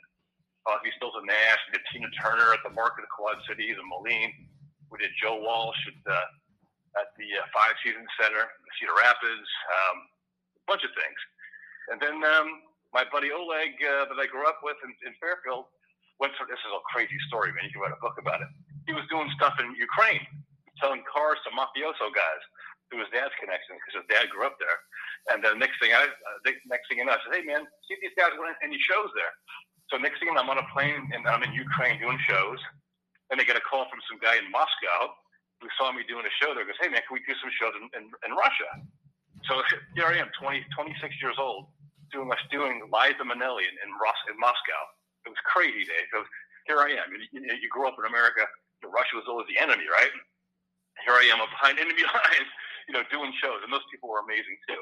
Crosby, 0.68 0.92
Stills 1.00 1.16
and 1.16 1.32
Nash. 1.32 1.62
We 1.72 1.80
did 1.80 1.88
Tina 1.96 2.12
Turner 2.20 2.52
at 2.52 2.60
the 2.68 2.76
Mark 2.76 3.00
of 3.00 3.08
Quad 3.08 3.40
Cities 3.48 3.80
and 3.80 3.88
Moline. 3.88 4.36
We 4.92 5.00
did 5.00 5.16
Joe 5.16 5.40
Walsh 5.40 5.80
at 5.88 5.96
the, 6.04 6.20
at 7.00 7.16
the 7.16 7.40
uh, 7.40 7.48
Five 7.56 7.80
Seasons 7.80 8.12
Center, 8.20 8.44
Cedar 8.76 8.96
Rapids. 9.00 9.48
Um, 9.48 9.98
a 10.60 10.66
bunch 10.68 10.84
of 10.84 10.92
things. 10.92 11.20
And 11.88 12.04
then 12.04 12.20
um, 12.20 12.68
my 12.92 13.08
buddy 13.08 13.32
Oleg 13.32 13.80
uh, 13.80 14.12
that 14.12 14.20
I 14.20 14.28
grew 14.28 14.44
up 14.44 14.60
with 14.60 14.76
in, 14.84 14.92
in 15.08 15.16
Fairfield 15.24 15.72
went. 16.20 16.34
This 16.50 16.62
is 16.62 16.72
a 16.74 16.82
crazy 16.90 17.18
story, 17.28 17.54
man. 17.54 17.66
You 17.70 17.74
can 17.78 17.82
write 17.86 17.96
a 17.98 18.02
book 18.04 18.18
about 18.20 18.42
it. 18.42 18.50
He 18.88 18.94
was 18.94 19.06
doing 19.10 19.30
stuff 19.36 19.56
in 19.60 19.74
Ukraine, 19.78 20.24
selling 20.82 21.04
cars 21.10 21.40
to 21.46 21.50
mafioso 21.54 22.10
guys 22.14 22.44
through 22.90 23.04
his 23.04 23.12
dad's 23.12 23.36
connections 23.42 23.78
because 23.84 24.04
his 24.04 24.08
dad 24.08 24.30
grew 24.32 24.48
up 24.48 24.56
there. 24.62 24.78
And 25.34 25.44
the 25.44 25.54
next 25.60 25.78
thing 25.84 25.92
I, 25.92 26.08
uh, 26.08 26.38
the 26.46 26.56
next 26.72 26.88
thing 26.88 27.00
you 27.00 27.06
know, 27.06 27.14
I 27.16 27.20
said, 27.26 27.36
"Hey, 27.36 27.44
man, 27.44 27.68
see 27.88 27.98
these 28.02 28.16
guys 28.18 28.32
went 28.40 28.56
any 28.64 28.80
shows 28.80 29.12
there." 29.16 29.34
So 29.92 29.98
next 29.98 30.20
thing 30.20 30.30
I'm 30.32 30.50
on 30.50 30.60
a 30.60 30.68
plane 30.74 31.12
and 31.14 31.28
I'm 31.28 31.44
in 31.44 31.54
Ukraine 31.54 32.00
doing 32.00 32.20
shows. 32.28 32.60
and 33.32 33.42
I 33.42 33.44
get 33.44 33.58
a 33.58 33.62
call 33.62 33.86
from 33.92 34.00
some 34.10 34.20
guy 34.24 34.38
in 34.40 34.48
Moscow 34.52 35.12
who 35.60 35.68
saw 35.78 35.92
me 35.92 36.04
doing 36.08 36.24
a 36.26 36.34
show 36.40 36.54
there. 36.56 36.64
Goes, 36.66 36.80
"Hey, 36.80 36.88
man, 36.90 37.02
can 37.08 37.14
we 37.16 37.22
do 37.28 37.36
some 37.44 37.52
shows 37.60 37.74
in, 37.76 37.86
in, 38.00 38.04
in 38.28 38.32
Russia?" 38.38 38.70
So 39.46 39.62
here 39.96 40.08
I 40.08 40.18
am, 40.18 40.30
20, 40.40 40.66
26 40.76 41.16
years 41.22 41.36
old, 41.40 41.68
doing 42.12 42.30
doing 42.52 42.82
Liza 42.92 43.24
Minnelli 43.24 43.66
in, 43.68 43.76
in, 43.84 43.90
Ros- 44.02 44.26
in 44.32 44.40
Moscow. 44.40 44.82
It 45.26 45.32
was 45.32 45.42
crazy, 45.48 45.88
Dave. 45.88 46.06
Because 46.12 46.28
here 46.68 46.84
I 46.84 46.94
am. 47.00 47.08
You, 47.10 47.20
you, 47.32 47.42
you 47.58 47.70
grew 47.72 47.88
up 47.88 47.96
in 47.98 48.06
America. 48.06 48.44
Russia 48.86 49.18
was 49.18 49.26
always 49.26 49.50
the 49.50 49.58
enemy, 49.58 49.88
right? 49.90 50.14
Here 51.06 51.18
I 51.18 51.26
am, 51.34 51.42
behind 51.50 51.78
enemy 51.82 52.04
lines, 52.18 52.50
you 52.90 52.94
know, 52.94 53.02
doing 53.10 53.34
shows, 53.42 53.62
and 53.66 53.70
those 53.74 53.86
people 53.90 54.10
were 54.10 54.22
amazing 54.22 54.58
too. 54.70 54.82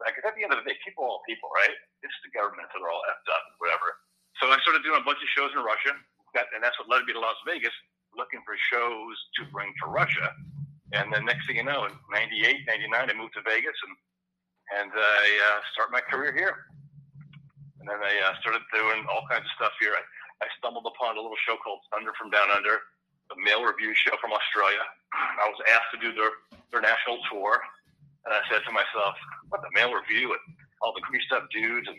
Like 0.00 0.16
at 0.16 0.32
the 0.32 0.42
end 0.44 0.52
of 0.52 0.60
the 0.60 0.66
day, 0.68 0.76
people 0.80 1.04
are 1.04 1.10
all 1.12 1.24
people, 1.28 1.52
right? 1.52 1.76
It's 2.00 2.16
the 2.24 2.32
government 2.32 2.68
that 2.72 2.80
are 2.80 2.88
all 2.88 3.04
effed 3.12 3.28
up, 3.28 3.42
and 3.52 3.56
whatever. 3.60 4.00
So 4.40 4.48
I 4.48 4.56
started 4.64 4.80
doing 4.80 5.00
a 5.00 5.04
bunch 5.04 5.20
of 5.20 5.28
shows 5.36 5.52
in 5.52 5.60
Russia, 5.60 5.92
that, 6.32 6.48
and 6.56 6.64
that's 6.64 6.76
what 6.80 6.88
led 6.88 7.04
me 7.04 7.12
to 7.12 7.20
Las 7.20 7.36
Vegas, 7.44 7.74
looking 8.16 8.40
for 8.48 8.56
shows 8.72 9.16
to 9.40 9.44
bring 9.52 9.68
to 9.84 9.92
Russia. 9.92 10.32
And 10.96 11.12
then 11.12 11.28
next 11.28 11.46
thing 11.46 11.60
you 11.60 11.66
know, 11.66 11.84
in 11.86 11.92
98, 12.10 12.66
99, 12.66 13.10
I 13.10 13.14
moved 13.14 13.36
to 13.36 13.44
Vegas 13.44 13.76
and, 13.86 13.94
and 14.80 14.90
I 14.90 15.26
uh, 15.52 15.58
start 15.76 15.92
my 15.92 16.00
career 16.00 16.32
here. 16.34 16.66
And 17.80 17.88
then 17.88 17.96
I 17.96 18.12
uh, 18.28 18.36
started 18.44 18.60
doing 18.76 19.08
all 19.08 19.24
kinds 19.32 19.48
of 19.48 19.54
stuff 19.56 19.72
here. 19.80 19.96
I, 19.96 20.04
I 20.44 20.46
stumbled 20.60 20.84
upon 20.84 21.16
a 21.16 21.20
little 21.24 21.40
show 21.48 21.56
called 21.56 21.80
Thunder 21.88 22.12
from 22.20 22.28
Down 22.28 22.52
Under, 22.52 22.76
a 23.32 23.36
male 23.40 23.64
review 23.64 23.96
show 23.96 24.12
from 24.20 24.36
Australia. 24.36 24.84
I 25.16 25.48
was 25.48 25.60
asked 25.72 25.90
to 25.96 26.00
do 26.00 26.12
their, 26.12 26.32
their 26.72 26.84
national 26.84 27.24
tour. 27.32 27.56
And 28.28 28.36
I 28.36 28.44
said 28.52 28.60
to 28.68 28.72
myself, 28.76 29.16
what 29.48 29.64
the 29.64 29.72
male 29.72 29.96
review 29.96 30.36
and 30.36 30.44
all 30.84 30.92
the 30.92 31.00
greased 31.08 31.32
up 31.32 31.48
dudes 31.48 31.88
and, 31.88 31.96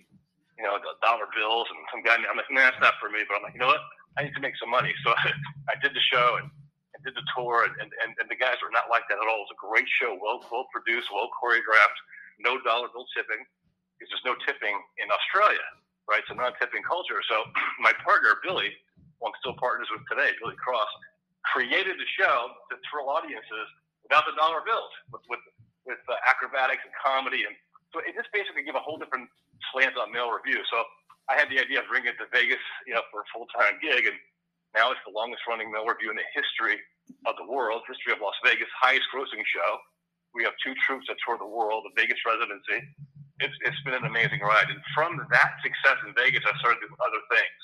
you 0.53 0.63
know, 0.63 0.77
the 0.77 0.93
dollar 1.01 1.25
bills 1.33 1.65
and 1.73 1.81
some 1.89 2.05
guy. 2.05 2.13
I'm 2.13 2.37
like, 2.37 2.45
nah, 2.53 2.69
that's 2.69 2.77
not 2.77 3.01
for 3.01 3.09
me. 3.09 3.25
But 3.25 3.41
I'm 3.41 3.43
like, 3.49 3.57
you 3.57 3.61
know 3.65 3.73
what? 3.73 3.81
I 4.21 4.29
need 4.29 4.37
to 4.37 4.43
make 4.43 4.57
some 4.61 4.69
money. 4.69 4.93
So 5.01 5.17
I 5.17 5.73
did 5.81 5.97
the 5.97 6.05
show 6.13 6.37
and, 6.37 6.45
and 6.93 7.01
did 7.01 7.17
the 7.17 7.25
tour, 7.33 7.65
and, 7.65 7.73
and, 7.73 8.11
and 8.21 8.27
the 8.29 8.37
guys 8.37 8.61
were 8.61 8.69
not 8.69 8.85
like 8.91 9.09
that 9.09 9.17
at 9.17 9.25
all. 9.25 9.41
It 9.41 9.49
was 9.49 9.57
a 9.57 9.61
great 9.65 9.89
show, 9.97 10.13
well, 10.21 10.45
well 10.53 10.69
produced, 10.69 11.09
well 11.09 11.29
choreographed, 11.33 11.99
no 12.37 12.61
dollar 12.61 12.91
bill 12.93 13.09
tipping, 13.17 13.41
because 14.01 14.09
there's 14.09 14.25
no 14.25 14.33
tipping 14.49 14.73
in 14.97 15.13
Australia, 15.13 15.61
right? 16.09 16.25
It's 16.25 16.33
a 16.33 16.37
non 16.37 16.57
tipping 16.57 16.81
culture. 16.81 17.21
So 17.29 17.45
my 17.85 17.93
partner, 18.01 18.41
Billy, 18.41 18.73
who 19.21 19.29
I'm 19.29 19.37
still 19.37 19.53
partners 19.61 19.85
with 19.93 20.01
today, 20.09 20.33
Billy 20.41 20.57
Cross, 20.57 20.89
created 21.45 22.01
the 22.01 22.09
show 22.17 22.57
to 22.73 22.81
thrill 22.89 23.13
audiences 23.13 23.69
without 24.01 24.25
the 24.25 24.33
dollar 24.33 24.65
bills, 24.65 24.89
with, 25.13 25.21
with, 25.29 25.41
with 25.85 26.01
uh, 26.09 26.17
acrobatics 26.25 26.81
and 26.81 26.93
comedy. 26.97 27.45
And 27.45 27.53
so 27.93 28.01
it 28.01 28.17
just 28.17 28.33
basically 28.33 28.65
gave 28.65 28.73
a 28.73 28.81
whole 28.81 28.97
different 28.97 29.29
slant 29.69 29.93
on 30.01 30.09
male 30.09 30.33
review. 30.33 30.57
So 30.73 30.81
I 31.29 31.37
had 31.37 31.53
the 31.53 31.61
idea 31.61 31.85
of 31.85 31.87
bringing 31.87 32.09
it 32.09 32.17
to 32.17 32.25
Vegas, 32.33 32.61
you 32.89 32.97
know, 32.97 33.05
for 33.13 33.21
a 33.21 33.27
full 33.29 33.45
time 33.53 33.77
gig, 33.77 34.09
and 34.09 34.17
now 34.73 34.89
it's 34.89 35.03
the 35.05 35.13
longest 35.13 35.45
running 35.45 35.69
male 35.69 35.85
review 35.85 36.09
in 36.09 36.17
the 36.17 36.25
history 36.33 36.81
of 37.29 37.37
the 37.37 37.45
world, 37.45 37.85
history 37.85 38.17
of 38.17 38.19
Las 38.23 38.37
Vegas, 38.41 38.69
highest 38.81 39.05
grossing 39.13 39.45
show. 39.45 39.77
We 40.33 40.47
have 40.47 40.55
two 40.63 40.73
troops 40.87 41.05
that 41.11 41.19
tour 41.21 41.37
the 41.37 41.45
world, 41.45 41.85
the 41.85 41.93
Vegas 41.93 42.17
residency. 42.25 42.87
It's, 43.41 43.57
it's 43.65 43.81
been 43.83 43.97
an 43.97 44.05
amazing 44.05 44.39
ride. 44.41 44.69
And 44.69 44.79
from 44.93 45.17
that 45.17 45.51
success 45.65 45.97
in 46.05 46.13
Vegas, 46.13 46.45
I 46.45 46.53
started 46.61 46.79
doing 46.81 46.97
other 47.01 47.21
things. 47.33 47.59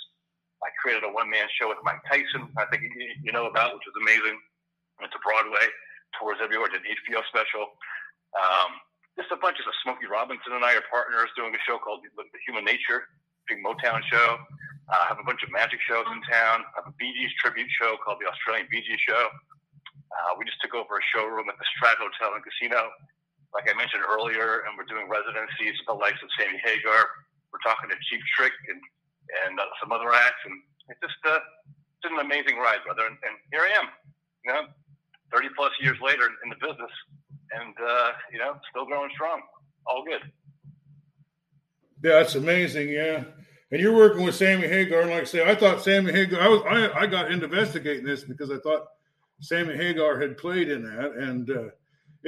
I 0.65 0.74
created 0.81 1.05
a 1.05 1.12
one 1.13 1.29
man 1.29 1.46
show 1.53 1.69
with 1.69 1.77
Mike 1.86 2.01
Tyson, 2.10 2.50
I 2.57 2.65
think 2.74 2.81
you 3.22 3.29
know 3.29 3.46
about, 3.46 3.77
which 3.77 3.86
was 3.86 3.98
amazing. 4.01 4.41
Went 4.98 5.13
to 5.13 5.22
Broadway, 5.22 5.69
tours 6.17 6.41
everywhere, 6.41 6.74
did 6.74 6.81
an 6.81 6.89
HBO 7.05 7.22
special. 7.29 7.77
Um, 8.34 8.81
just 9.13 9.29
a 9.29 9.38
bunch 9.38 9.62
of 9.62 9.69
Smokey 9.86 10.10
Robinson 10.10 10.57
and 10.57 10.65
I 10.65 10.74
are 10.74 10.86
partners 10.89 11.29
doing 11.38 11.53
a 11.53 11.62
show 11.69 11.77
called 11.77 12.01
The 12.01 12.25
Human 12.50 12.65
Nature 12.65 13.05
big 13.48 13.63
Motown 13.63 14.03
show. 14.12 14.38
Uh, 14.88 15.00
I 15.03 15.05
have 15.07 15.19
a 15.19 15.27
bunch 15.27 15.43
of 15.43 15.51
magic 15.51 15.79
shows 15.88 16.05
in 16.12 16.19
town. 16.27 16.63
I 16.75 16.84
have 16.84 16.88
a 16.91 16.96
Bee 17.00 17.12
Gees 17.15 17.31
tribute 17.39 17.72
show 17.79 17.96
called 18.03 18.19
the 18.19 18.27
Australian 18.27 18.67
Bee 18.72 18.84
Gees 18.84 19.00
Show. 19.03 19.27
Uh, 20.07 20.31
we 20.39 20.48
just 20.48 20.60
took 20.63 20.75
over 20.75 21.00
a 21.00 21.03
showroom 21.12 21.51
at 21.51 21.60
the 21.60 21.67
Strat 21.75 22.00
Hotel 22.00 22.36
and 22.36 22.43
Casino, 22.43 22.91
like 23.57 23.65
I 23.65 23.73
mentioned 23.73 24.05
earlier, 24.05 24.61
and 24.69 24.77
we're 24.77 24.85
doing 24.85 25.09
residencies 25.09 25.73
with 25.81 25.89
the 25.89 25.97
likes 25.97 26.21
of 26.21 26.29
Sammy 26.37 26.61
Hagar. 26.61 27.09
We're 27.49 27.65
talking 27.65 27.89
to 27.89 27.97
Cheap 28.05 28.21
Trick 28.37 28.53
and 28.69 28.77
and 29.43 29.59
uh, 29.59 29.65
some 29.81 29.91
other 29.91 30.13
acts, 30.13 30.45
and 30.45 30.61
it's 30.93 31.01
just 31.01 31.17
uh, 31.25 31.41
it's 31.97 32.05
an 32.05 32.21
amazing 32.21 32.61
ride, 32.61 32.85
brother. 32.85 33.09
And, 33.09 33.17
and 33.25 33.33
here 33.49 33.65
I 33.65 33.73
am, 33.81 33.89
you 34.45 34.53
know, 34.53 34.61
30 35.33 35.49
plus 35.57 35.73
years 35.81 35.97
later 36.05 36.29
in 36.45 36.53
the 36.53 36.55
business, 36.61 36.93
and 37.57 37.73
uh, 37.81 38.11
you 38.31 38.37
know, 38.37 38.61
still 38.69 38.85
growing 38.85 39.09
strong. 39.17 39.41
All 39.89 40.05
good. 40.05 40.21
Yeah, 42.05 42.21
that's 42.21 42.35
amazing. 42.35 42.89
Yeah. 42.89 43.23
And 43.71 43.81
you're 43.81 43.95
working 43.95 44.23
with 44.23 44.35
Sammy 44.35 44.67
Hagar, 44.67 45.01
and 45.01 45.09
like 45.09 45.21
I 45.21 45.25
say, 45.25 45.49
I 45.49 45.55
thought 45.55 45.83
Sammy 45.83 46.13
Hagar. 46.13 46.39
I 46.39 46.47
was 46.47 46.61
I, 46.69 47.01
I 47.01 47.07
got 47.07 47.31
investigating 47.31 48.05
this 48.05 48.23
because 48.23 48.51
I 48.51 48.59
thought 48.59 48.85
Sammy 49.41 49.75
Hagar 49.75 50.21
had 50.21 50.37
played 50.37 50.69
in 50.69 50.83
that, 50.83 51.13
and 51.17 51.49
uh, 51.49 51.63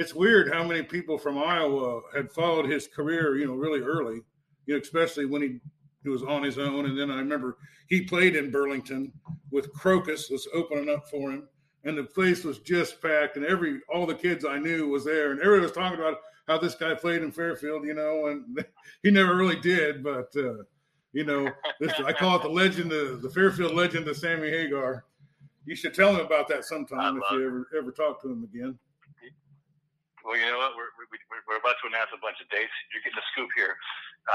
it's 0.00 0.14
weird 0.14 0.50
how 0.50 0.64
many 0.64 0.82
people 0.82 1.18
from 1.18 1.36
Iowa 1.36 2.00
had 2.16 2.32
followed 2.32 2.64
his 2.64 2.88
career, 2.88 3.36
you 3.36 3.46
know, 3.46 3.52
really 3.52 3.80
early, 3.80 4.22
you 4.64 4.74
know, 4.74 4.80
especially 4.80 5.26
when 5.26 5.42
he, 5.42 5.60
he 6.02 6.08
was 6.08 6.22
on 6.22 6.42
his 6.42 6.56
own. 6.56 6.86
And 6.86 6.98
then 6.98 7.10
I 7.10 7.18
remember 7.18 7.58
he 7.86 8.00
played 8.00 8.34
in 8.34 8.50
Burlington 8.50 9.12
with 9.50 9.70
Krokus 9.74 10.30
was 10.30 10.48
opening 10.54 10.88
up 10.88 11.10
for 11.10 11.30
him, 11.30 11.46
and 11.84 11.98
the 11.98 12.04
place 12.04 12.44
was 12.44 12.60
just 12.60 13.02
packed, 13.02 13.36
and 13.36 13.44
every 13.44 13.80
all 13.92 14.06
the 14.06 14.14
kids 14.14 14.46
I 14.46 14.58
knew 14.58 14.88
was 14.88 15.04
there, 15.04 15.32
and 15.32 15.40
everybody 15.40 15.64
was 15.64 15.72
talking 15.72 15.98
about 15.98 16.20
how 16.48 16.56
this 16.56 16.74
guy 16.74 16.94
played 16.94 17.22
in 17.22 17.30
Fairfield, 17.30 17.84
you 17.84 17.92
know, 17.92 18.28
and 18.28 18.64
he 19.02 19.10
never 19.10 19.36
really 19.36 19.60
did, 19.60 20.02
but 20.02 20.34
uh, 20.34 20.62
you 21.12 21.26
know, 21.26 21.46
this 21.78 21.92
I 22.06 22.14
call 22.14 22.36
it 22.36 22.42
the 22.42 22.48
legend, 22.48 22.90
of, 22.90 23.20
the 23.20 23.28
Fairfield 23.28 23.74
legend 23.74 24.08
of 24.08 24.16
Sammy 24.16 24.48
Hagar. 24.48 25.04
You 25.66 25.76
should 25.76 25.92
tell 25.92 26.14
him 26.14 26.24
about 26.24 26.48
that 26.48 26.64
sometime 26.64 27.18
if 27.18 27.30
you 27.32 27.46
ever 27.46 27.68
ever 27.76 27.92
talk 27.92 28.22
to 28.22 28.30
him 28.30 28.44
again. 28.44 28.78
Well, 30.24 30.36
you 30.36 30.46
know 30.48 30.60
what? 30.60 30.76
We're, 30.76 30.92
we're, 31.00 31.44
we're 31.48 31.60
about 31.60 31.80
to 31.80 31.88
announce 31.88 32.12
a 32.12 32.20
bunch 32.20 32.38
of 32.40 32.48
dates. 32.52 32.72
You're 32.92 33.04
getting 33.04 33.20
a 33.20 33.26
scoop 33.32 33.50
here. 33.56 33.74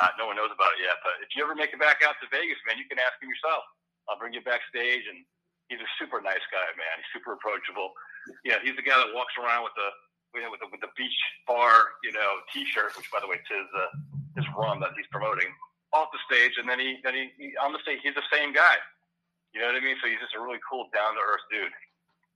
Uh, 0.01 0.09
no 0.17 0.25
one 0.25 0.35
knows 0.35 0.49
about 0.49 0.73
it 0.77 0.81
yet, 0.81 0.97
but 1.05 1.21
if 1.21 1.29
you 1.37 1.45
ever 1.45 1.53
make 1.53 1.69
it 1.69 1.79
back 1.79 2.01
out 2.01 2.17
to 2.19 2.25
Vegas, 2.33 2.57
man, 2.65 2.81
you 2.81 2.89
can 2.89 2.97
ask 2.97 3.15
him 3.21 3.29
yourself. 3.29 3.61
I'll 4.09 4.17
bring 4.17 4.33
you 4.33 4.41
backstage, 4.41 5.05
and 5.05 5.21
he's 5.69 5.81
a 5.81 5.89
super 6.01 6.21
nice 6.21 6.41
guy, 6.49 6.65
man. 6.73 6.93
He's 6.97 7.09
super 7.13 7.37
approachable. 7.37 7.93
Yeah, 8.41 8.57
he's 8.65 8.73
the 8.77 8.85
guy 8.85 8.97
that 8.97 9.13
walks 9.13 9.37
around 9.37 9.65
with 9.65 9.77
the 9.77 9.89
with 10.33 10.59
the, 10.59 10.67
with 10.67 10.83
the 10.83 10.91
beach 10.99 11.15
bar, 11.47 11.95
you 12.03 12.11
know, 12.11 12.43
T-shirt, 12.51 12.91
which 12.99 13.07
by 13.07 13.23
the 13.23 13.27
way, 13.29 13.39
is 13.39 13.69
uh, 13.71 13.87
his 14.35 14.43
rum 14.51 14.83
that 14.83 14.91
he's 14.97 15.07
promoting 15.07 15.47
off 15.93 16.11
the 16.11 16.19
stage, 16.27 16.59
and 16.59 16.67
then 16.67 16.79
he 16.79 16.99
then 17.03 17.13
he, 17.13 17.31
he 17.37 17.55
on 17.57 17.71
the 17.71 17.79
stage 17.79 17.99
he's 18.03 18.15
the 18.15 18.29
same 18.33 18.51
guy. 18.51 18.75
You 19.53 19.61
know 19.61 19.67
what 19.71 19.79
I 19.79 19.85
mean? 19.85 19.95
So 20.03 20.09
he's 20.09 20.19
just 20.19 20.35
a 20.35 20.41
really 20.41 20.59
cool, 20.67 20.89
down 20.93 21.15
to 21.15 21.21
earth 21.23 21.45
dude. 21.47 21.71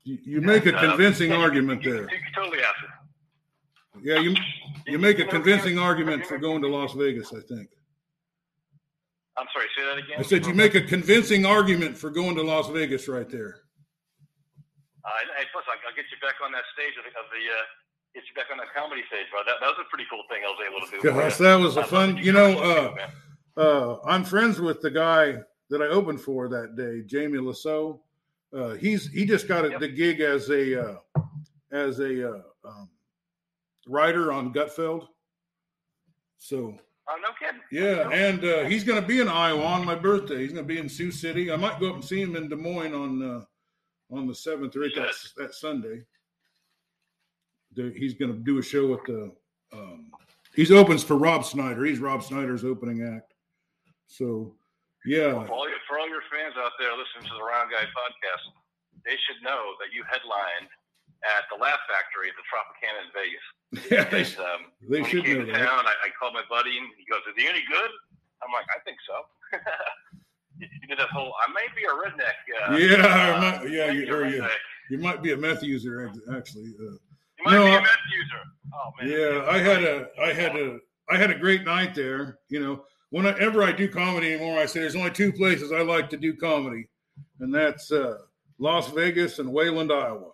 You, 0.08 0.18
you 0.24 0.42
make 0.42 0.66
a 0.66 0.76
uh, 0.76 0.80
convincing 0.80 1.34
uh, 1.34 1.44
argument 1.44 1.84
you, 1.84 1.92
there. 1.92 2.08
You, 2.08 2.18
you 2.18 2.32
totally 2.34 2.64
ask 2.64 2.80
it. 2.84 2.90
Yeah, 4.02 4.20
you 4.20 4.36
you 4.86 5.00
make 5.00 5.20
a 5.20 5.26
convincing 5.26 5.80
argument 5.80 6.26
for 6.26 6.38
going 6.38 6.62
to 6.62 6.68
Las 6.68 6.94
Vegas. 6.94 7.34
I 7.34 7.42
think. 7.42 7.70
I'm 9.38 9.48
sorry. 9.54 9.68
Say 9.76 9.84
that 9.84 9.98
again. 9.98 10.20
I 10.20 10.22
said 10.24 10.46
you 10.46 10.54
make 10.54 10.76
a 10.76 10.82
convincing 10.82 11.46
argument 11.46 11.98
for 11.98 12.10
going 12.10 12.36
to 12.36 12.44
Las 12.44 12.68
Vegas 12.70 13.08
right 13.08 13.30
there. 13.30 13.62
Uh, 15.06 15.40
and 15.40 15.48
plus, 15.52 15.64
I'll 15.68 15.96
get 15.96 16.06
you 16.12 16.20
back 16.22 16.36
on 16.44 16.52
that 16.52 16.64
stage 16.74 16.94
of 16.98 17.04
the, 17.04 17.10
of 17.18 17.26
the 17.32 17.44
uh, 17.48 17.66
get 18.14 18.24
you 18.28 18.36
back 18.36 18.52
on 18.52 18.58
that 18.58 18.74
comedy 18.76 19.02
stage, 19.08 19.26
bro. 19.32 19.42
That, 19.46 19.58
that 19.62 19.68
was 19.68 19.78
a 19.80 19.90
pretty 19.90 20.06
cool 20.10 20.24
thing 20.30 20.44
I 20.44 20.50
was 20.50 20.60
able 20.68 20.86
to 20.86 21.02
do. 21.02 21.22
Gosh, 21.22 21.38
that 21.38 21.56
was 21.56 21.78
a 21.78 21.84
fun. 21.84 22.18
You 22.18 22.34
know, 22.34 22.96
uh, 23.58 23.60
uh, 23.60 23.98
I'm 24.06 24.24
friends 24.24 24.60
with 24.60 24.82
the 24.82 24.92
guy 24.92 25.38
that 25.70 25.82
I 25.82 25.88
opened 25.88 26.22
for 26.22 26.48
that 26.50 26.76
day, 26.76 27.02
Jamie 27.06 27.40
Lissow. 27.40 28.00
Uh, 28.54 28.74
he's 28.76 29.08
he 29.08 29.26
just 29.26 29.48
got 29.48 29.66
a, 29.66 29.70
yep. 29.70 29.80
the 29.80 29.88
gig 29.88 30.22
as 30.22 30.50
a 30.50 30.90
uh, 30.90 30.96
as 31.72 32.00
a 32.00 32.30
uh, 32.30 32.42
um, 32.66 32.90
writer 33.90 34.32
on 34.32 34.54
Gutfeld. 34.54 35.08
So. 36.38 36.78
Oh 37.12 37.18
no 37.24 37.30
kidding! 37.40 37.62
Yeah, 37.72 38.08
and 38.12 38.46
uh, 38.46 38.70
he's 38.70 38.84
going 38.84 39.02
to 39.02 39.08
be 39.08 39.20
in 39.20 39.28
Iowa 39.28 39.64
on 39.64 39.84
my 39.84 39.96
birthday. 39.96 40.38
He's 40.38 40.54
going 40.54 40.68
to 40.68 40.74
be 40.74 40.80
in 40.80 40.88
Sioux 40.88 41.10
City. 41.10 41.52
I 41.52 41.56
might 41.56 41.80
go 41.80 41.90
up 41.90 41.96
and 41.96 42.06
see 42.06 42.22
him 42.22 42.36
in 42.36 42.50
Des 42.50 42.56
Moines 42.56 42.94
on 42.94 43.24
uh, 43.24 44.16
on 44.16 44.28
the 44.28 44.36
seventh 44.36 44.76
or 44.76 44.84
eighth 44.84 44.94
that, 44.96 45.16
that 45.38 45.56
Sunday 45.56 46.04
he's 47.76 48.14
going 48.14 48.32
to 48.32 48.40
do 48.40 48.60
a 48.60 48.64
show 48.64 48.88
with 48.88 49.04
the. 49.06 49.32
Um, 49.72 50.12
he's 50.56 50.72
opens 50.72 51.04
for 51.04 51.16
Rob 51.16 51.46
Schneider. 51.46 51.86
He's 51.86 52.00
Rob 52.00 52.24
Schneider's 52.24 52.64
opening 52.64 53.06
act. 53.06 53.34
So, 54.08 54.56
yeah. 55.06 55.46
for, 55.46 55.54
all 55.54 55.70
your, 55.70 55.78
for 55.88 56.00
all 56.00 56.10
your 56.10 56.26
fans 56.34 56.56
out 56.58 56.74
there 56.80 56.90
listening 56.98 57.30
to 57.30 57.38
the 57.38 57.46
Round 57.46 57.70
Guy 57.70 57.86
podcast, 57.86 58.50
they 59.06 59.16
should 59.28 59.44
know 59.44 59.78
that 59.80 59.94
you 59.94 60.04
headlined 60.10 60.70
at 61.26 61.48
the 61.52 61.58
Laugh 61.60 61.80
Factory 61.88 62.32
at 62.32 62.38
the 62.40 62.46
Tropicana 62.48 63.00
in 63.04 63.10
Vegas. 63.12 63.46
Yeah, 63.92 64.10
they, 64.10 64.26
um, 64.42 64.74
they 64.90 65.04
should 65.04 65.26
know 65.26 65.46
that. 65.46 65.62
Town, 65.62 65.86
I, 65.86 65.94
I, 65.94 66.10
called 66.18 66.34
my 66.34 66.42
buddy 66.50 66.78
and 66.78 66.88
he 66.98 67.06
goes, 67.06 67.22
"Is 67.30 67.38
he 67.38 67.48
any 67.48 67.62
good?" 67.70 67.92
I'm 68.42 68.52
like, 68.52 68.66
"I 68.74 68.82
think 68.82 68.98
so." 69.06 69.14
you 70.60 70.88
did 70.88 70.98
that 70.98 71.10
whole. 71.10 71.34
I 71.38 71.52
may 71.54 71.68
be 71.78 71.86
a 71.86 71.94
redneck. 71.94 72.40
Uh, 72.50 72.78
yeah, 72.78 73.36
uh, 73.36 73.42
might, 73.42 73.70
yeah, 73.70 73.92
you, 73.92 74.12
or, 74.12 74.28
yeah. 74.28 74.48
You 74.90 74.98
might 74.98 75.22
be 75.22 75.34
a 75.34 75.38
meth 75.38 75.62
user, 75.62 76.12
actually. 76.36 76.74
Uh, 76.80 76.84
you 76.84 77.46
might 77.46 77.52
no, 77.54 77.66
be 77.66 77.72
a 77.72 77.82
meth 77.82 78.08
user. 78.12 78.42
Oh 78.74 78.92
man. 79.00 79.10
Yeah, 79.12 79.52
I 79.52 79.58
had 79.60 79.84
a, 79.84 80.08
I 80.20 80.34
had 80.34 80.56
a, 80.56 80.80
I 81.10 81.18
had 81.18 81.30
a 81.30 81.38
great 81.38 81.64
night 81.64 81.94
there. 81.94 82.40
You 82.50 82.60
know, 82.60 82.86
whenever 83.12 83.64
I 83.64 83.72
do 83.72 83.88
comedy 83.88 84.34
anymore, 84.34 84.60
I 84.60 84.66
say 84.66 84.82
there's 84.82 84.96
only 84.96 85.12
two 85.12 85.32
places 85.32 85.72
I 85.72 85.82
like 85.82 86.10
to 86.10 86.18
do 86.18 86.36
comedy, 86.36 86.88
and 87.40 87.54
that's 87.54 87.92
uh, 87.92 88.18
Las 88.58 88.90
Vegas 88.90 89.40
and 89.40 89.52
Wayland, 89.52 89.92
Iowa. 89.92 90.32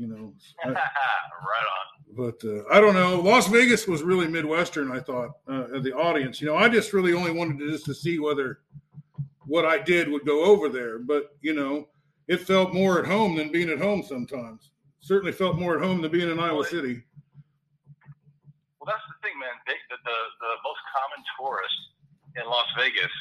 You 0.00 0.06
know, 0.06 0.32
I, 0.64 0.68
right 0.70 0.76
on. 0.76 1.86
But 2.16 2.48
uh, 2.48 2.62
I 2.72 2.80
don't 2.80 2.94
know. 2.94 3.20
Las 3.20 3.48
Vegas 3.48 3.86
was 3.86 4.02
really 4.02 4.26
Midwestern. 4.26 4.90
I 4.90 5.00
thought 5.00 5.30
uh, 5.46 5.78
the 5.80 5.92
audience. 5.94 6.40
You 6.40 6.48
know, 6.48 6.56
I 6.56 6.68
just 6.68 6.92
really 6.92 7.12
only 7.12 7.30
wanted 7.32 7.58
to 7.58 7.70
just 7.70 7.84
to 7.86 7.94
see 7.94 8.18
whether 8.18 8.60
what 9.46 9.64
I 9.64 9.78
did 9.78 10.08
would 10.08 10.24
go 10.24 10.44
over 10.44 10.68
there. 10.68 10.98
But 10.98 11.36
you 11.40 11.54
know, 11.54 11.88
it 12.28 12.40
felt 12.40 12.72
more 12.72 12.98
at 12.98 13.06
home 13.06 13.36
than 13.36 13.52
being 13.52 13.68
at 13.68 13.78
home 13.78 14.02
sometimes 14.02 14.70
certainly 15.00 15.32
felt 15.32 15.58
more 15.58 15.76
at 15.76 15.82
home 15.82 16.00
than 16.00 16.12
being 16.12 16.30
in 16.30 16.38
Iowa 16.38 16.64
City. 16.64 17.02
Well, 18.78 18.88
that's 18.88 19.04
the 19.08 19.16
thing, 19.24 19.36
man. 19.40 19.56
They, 19.66 19.76
the, 19.88 19.96
the, 20.04 20.18
the 20.40 20.52
most 20.64 20.80
common 20.92 21.20
tourist 21.36 21.80
in 22.36 22.44
Las 22.48 22.68
Vegas 22.76 23.12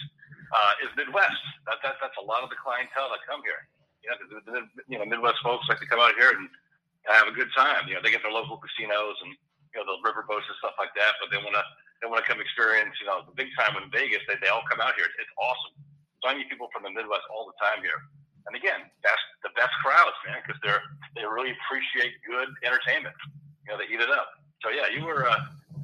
uh, 0.55 0.85
is 0.85 0.91
Midwest. 0.95 1.43
That, 1.67 1.79
that 1.83 1.99
that's 1.99 2.15
a 2.19 2.23
lot 2.23 2.43
of 2.43 2.49
the 2.51 2.59
clientele 2.59 3.11
that 3.11 3.23
come 3.27 3.43
here. 3.43 3.67
You 4.03 4.07
know, 4.11 4.17
the, 4.47 4.59
you 4.87 4.97
know, 4.99 5.05
Midwest 5.07 5.39
folks 5.43 5.67
like 5.67 5.79
to 5.79 5.87
come 5.87 5.99
out 5.99 6.15
here 6.15 6.31
and 6.31 6.47
have 7.17 7.29
a 7.29 7.35
good 7.35 7.49
time. 7.55 7.87
You 7.87 7.97
know, 7.97 8.01
they 8.03 8.13
get 8.13 8.21
their 8.21 8.33
local 8.33 8.59
casinos 8.59 9.17
and 9.25 9.33
you 9.73 9.77
know 9.81 9.85
the 9.85 9.97
river 10.05 10.25
boats 10.25 10.45
and 10.49 10.57
stuff 10.61 10.75
like 10.77 10.93
that, 10.97 11.17
but 11.21 11.33
they 11.33 11.39
want 11.41 11.57
to 11.57 11.65
they 12.01 12.07
want 12.07 12.21
to 12.21 12.27
come 12.27 12.41
experience 12.41 12.93
you 13.01 13.07
know 13.09 13.25
the 13.25 13.35
big 13.35 13.49
time 13.57 13.77
in 13.77 13.89
Vegas. 13.89 14.21
They 14.29 14.37
they 14.41 14.51
all 14.51 14.65
come 14.69 14.81
out 14.81 14.93
here. 14.97 15.05
It's, 15.07 15.25
it's 15.25 15.35
awesome. 15.37 15.73
So 16.21 16.29
I 16.29 16.35
meet 16.35 16.51
people 16.51 16.67
from 16.75 16.83
the 16.83 16.91
Midwest 16.91 17.25
all 17.31 17.47
the 17.47 17.57
time 17.57 17.79
here. 17.79 17.97
And 18.47 18.55
again, 18.57 18.87
that's 19.05 19.23
the 19.45 19.53
best 19.55 19.71
crowds, 19.85 20.15
man, 20.25 20.41
because 20.41 20.59
they're 20.65 20.83
they 21.15 21.23
really 21.23 21.53
appreciate 21.53 22.17
good 22.25 22.49
entertainment. 22.65 23.15
You 23.65 23.73
know, 23.73 23.77
they 23.77 23.87
eat 23.87 24.01
it 24.01 24.09
up. 24.09 24.29
So 24.63 24.69
yeah, 24.73 24.91
you 24.91 25.05
were 25.05 25.29
uh, 25.29 25.37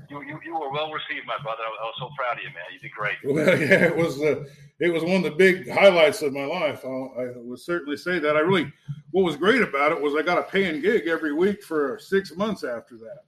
you, 0.10 0.22
you, 0.24 0.40
you 0.44 0.54
were 0.54 0.72
well 0.72 0.92
received, 0.92 1.26
my 1.26 1.38
brother. 1.44 1.64
I 1.64 1.70
was, 1.70 1.80
I 1.82 1.86
was 1.86 1.96
so 2.00 2.10
proud 2.18 2.38
of 2.38 2.44
you, 2.44 2.50
man. 2.50 2.66
You 2.74 2.80
did 2.80 2.92
great. 2.92 3.18
Well, 3.24 3.60
yeah, 3.60 3.86
it 3.86 3.96
was 3.96 4.22
uh, 4.22 4.44
it 4.80 4.94
was 4.94 5.04
one 5.04 5.18
of 5.18 5.24
the 5.24 5.32
big 5.32 5.70
highlights 5.70 6.22
of 6.22 6.34
my 6.34 6.46
life. 6.46 6.84
I, 6.86 6.90
I 6.90 7.32
would 7.38 7.60
certainly 7.60 7.98
say 7.98 8.20
that. 8.20 8.36
I 8.36 8.40
really, 8.40 8.72
what 9.16 9.24
was 9.24 9.40
great 9.40 9.64
about 9.64 9.96
it 9.96 10.00
was 10.04 10.12
I 10.12 10.28
got 10.28 10.36
a 10.36 10.44
paying 10.44 10.84
gig 10.84 11.08
every 11.08 11.32
week 11.32 11.64
for 11.64 11.96
six 12.04 12.36
months 12.36 12.68
after 12.68 13.00
that. 13.00 13.24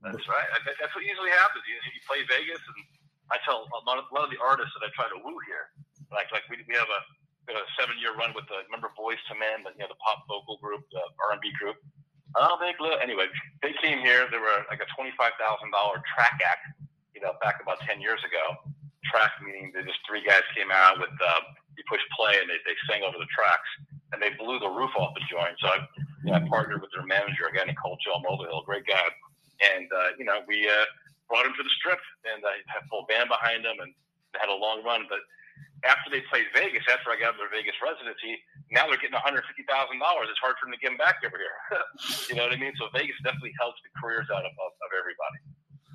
That's 0.00 0.24
right. 0.24 0.48
That's 0.64 0.88
what 0.96 1.04
usually 1.04 1.28
happens. 1.36 1.60
You, 1.68 1.76
you 1.92 2.00
play 2.08 2.24
Vegas, 2.24 2.56
and 2.64 2.80
I 3.28 3.36
tell 3.44 3.68
a 3.68 3.84
lot, 3.84 4.00
of, 4.00 4.08
a 4.08 4.12
lot 4.16 4.24
of 4.24 4.32
the 4.32 4.40
artists 4.40 4.72
that 4.72 4.88
I 4.88 4.90
try 4.96 5.04
to 5.12 5.20
woo 5.20 5.36
here, 5.44 5.68
like 6.08 6.32
like 6.32 6.48
we, 6.48 6.64
we 6.64 6.72
have 6.80 6.88
a, 6.88 7.00
a 7.52 7.60
seven 7.76 7.92
year 8.00 8.16
run 8.16 8.32
with 8.32 8.48
the 8.48 8.64
remember 8.72 8.88
Boyz 8.96 9.20
II 9.28 9.36
Men, 9.36 9.68
the, 9.68 9.76
you 9.76 9.84
know 9.84 9.92
the 9.92 10.00
pop 10.00 10.24
vocal 10.24 10.56
group, 10.64 10.80
the 10.96 11.04
R 11.28 11.36
and 11.36 11.42
B 11.44 11.52
group. 11.60 11.76
I'll 12.40 12.56
make 12.56 12.80
love. 12.80 13.04
Anyway, 13.04 13.28
they 13.60 13.76
came 13.84 14.00
here. 14.00 14.32
They 14.32 14.40
were 14.40 14.64
like 14.72 14.80
a 14.80 14.88
twenty-five 14.96 15.36
thousand 15.36 15.76
dollar 15.76 16.00
track 16.16 16.40
act. 16.40 16.72
You 17.12 17.20
know, 17.20 17.36
back 17.44 17.60
about 17.60 17.84
ten 17.84 18.00
years 18.00 18.24
ago. 18.24 18.64
Track 19.12 19.36
meaning 19.44 19.76
they 19.76 19.84
just 19.84 20.00
three 20.08 20.24
guys 20.24 20.40
came 20.56 20.72
out 20.72 20.96
with 20.96 21.12
uh, 21.20 21.42
you 21.76 21.84
push 21.84 22.00
play 22.16 22.40
and 22.40 22.48
they, 22.48 22.56
they 22.64 22.72
sang 22.88 23.04
over 23.04 23.20
the 23.20 23.28
tracks 23.28 23.68
and 24.12 24.20
they 24.20 24.30
blew 24.38 24.58
the 24.60 24.68
roof 24.68 24.90
off 24.96 25.14
the 25.14 25.24
joint. 25.28 25.56
So 25.60 25.68
I, 25.68 25.78
I 26.36 26.40
partnered 26.48 26.80
with 26.80 26.92
their 26.92 27.04
manager, 27.04 27.48
a 27.48 27.52
guy 27.52 27.64
named 27.64 27.80
Cole 27.80 27.98
Joe 28.04 28.20
Mulvihill, 28.20 28.64
great 28.64 28.86
guy, 28.86 29.02
and 29.74 29.88
uh, 29.90 30.16
you 30.18 30.24
know 30.24 30.40
we 30.46 30.68
uh, 30.68 30.86
brought 31.28 31.46
him 31.46 31.56
to 31.56 31.64
the 31.64 31.74
strip 31.80 32.00
and 32.28 32.44
I 32.44 32.60
had 32.68 32.84
a 32.84 32.88
full 32.92 33.08
band 33.08 33.32
behind 33.32 33.64
them 33.64 33.80
and 33.80 33.90
had 34.36 34.52
a 34.52 34.54
long 34.54 34.84
run. 34.84 35.08
But 35.08 35.24
after 35.88 36.12
they 36.12 36.22
played 36.28 36.46
Vegas, 36.54 36.84
after 36.92 37.10
I 37.10 37.18
got 37.18 37.40
their 37.40 37.50
Vegas 37.50 37.74
residency, 37.80 38.38
now 38.70 38.86
they're 38.86 39.00
getting 39.00 39.16
one 39.16 39.24
hundred 39.24 39.48
fifty 39.48 39.64
thousand 39.64 39.98
dollars. 39.98 40.28
It's 40.28 40.40
hard 40.44 40.60
for 40.60 40.68
them 40.68 40.76
to 40.76 40.80
get 40.80 40.94
them 40.94 41.00
back 41.00 41.24
over 41.24 41.40
here. 41.40 41.56
you 42.28 42.36
know 42.36 42.44
what 42.46 42.54
I 42.54 42.60
mean? 42.60 42.76
So 42.76 42.92
Vegas 42.92 43.16
definitely 43.24 43.56
helps 43.58 43.80
the 43.80 43.90
careers 43.96 44.28
out 44.28 44.44
of, 44.44 44.52
of, 44.52 44.70
of 44.76 44.90
everybody, 44.92 45.40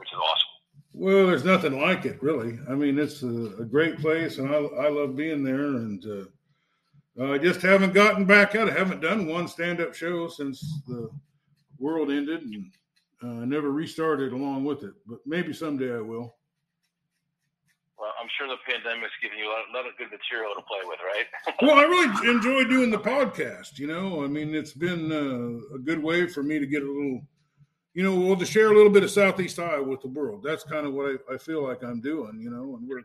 which 0.02 0.10
is 0.10 0.20
awesome. 0.20 0.54
Well, 0.98 1.30
there's 1.30 1.46
nothing 1.46 1.80
like 1.80 2.06
it, 2.06 2.18
really. 2.24 2.58
I 2.66 2.74
mean, 2.74 2.98
it's 2.98 3.22
a, 3.22 3.62
a 3.62 3.66
great 3.66 4.02
place, 4.02 4.42
and 4.42 4.50
I, 4.50 4.58
I 4.58 4.90
love 4.90 5.16
being 5.16 5.44
there. 5.44 5.78
And 5.78 6.04
uh, 6.04 6.26
I 7.20 7.38
just 7.40 7.62
haven't 7.62 7.94
gotten 7.94 8.26
back 8.26 8.56
out. 8.56 8.70
I 8.70 8.74
haven't 8.74 9.02
done 9.02 9.26
one 9.26 9.48
stand-up 9.48 9.96
show 9.96 10.28
since 10.28 10.82
the 10.88 11.10
world 11.80 12.12
ended, 12.12 12.44
and 12.44 12.72
uh, 13.24 13.46
never 13.46 13.72
restarted 13.72 14.34
along 14.34 14.66
with 14.66 14.84
it. 14.84 14.94
But 15.08 15.20
maybe 15.26 15.52
someday 15.52 15.96
I 15.96 16.02
will. 16.02 16.36
Well, 17.98 18.12
I'm 18.22 18.30
sure 18.38 18.48
the 18.48 18.58
pandemic's 18.72 19.14
giving 19.22 19.40
you 19.40 19.46
a 19.46 19.50
lot, 19.50 19.64
a 19.72 19.74
lot 19.76 19.90
of 19.90 19.98
good 19.98 20.12
material 20.12 20.54
to 20.56 20.62
play 20.62 20.80
with, 20.86 21.00
right? 21.04 21.56
well, 21.64 21.80
I 21.80 21.84
really 21.84 22.30
enjoy 22.30 22.64
doing 22.66 22.92
the 22.92 23.00
podcast. 23.00 23.80
You 23.80 23.88
know, 23.88 24.24
I 24.24 24.28
mean, 24.28 24.54
it's 24.54 24.74
been 24.74 25.12
uh, 25.12 25.76
a 25.76 25.80
good 25.80 26.04
way 26.04 26.28
for 26.28 26.44
me 26.44 26.60
to 26.60 26.68
get 26.68 26.84
a 26.84 26.86
little, 26.86 27.22
you 27.96 28.04
know, 28.04 28.16
well, 28.16 28.36
to 28.36 28.46
share 28.46 28.72
a 28.72 28.76
little 28.76 28.92
bit 28.92 29.02
of 29.02 29.10
Southeast 29.10 29.58
Iowa 29.58 29.82
with 29.82 30.02
the 30.02 30.10
world. 30.10 30.44
That's 30.44 30.64
kind 30.64 30.86
of 30.86 30.94
what 30.94 31.08
I, 31.08 31.34
I 31.34 31.38
feel 31.40 31.64
like 31.64 31.84
I'm 31.84 32.00
doing. 32.00 32.40
You 32.40 32.52
know, 32.52 32.78
and 32.78 32.88
we're 32.88 33.02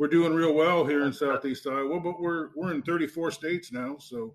we're 0.00 0.08
doing 0.08 0.32
real 0.32 0.54
well 0.54 0.82
here 0.82 1.04
in 1.04 1.12
Southeast 1.12 1.66
Iowa, 1.66 2.00
but 2.00 2.18
we're 2.18 2.48
we're 2.56 2.72
in 2.72 2.80
34 2.80 3.30
states 3.30 3.70
now, 3.70 3.98
so. 3.98 4.34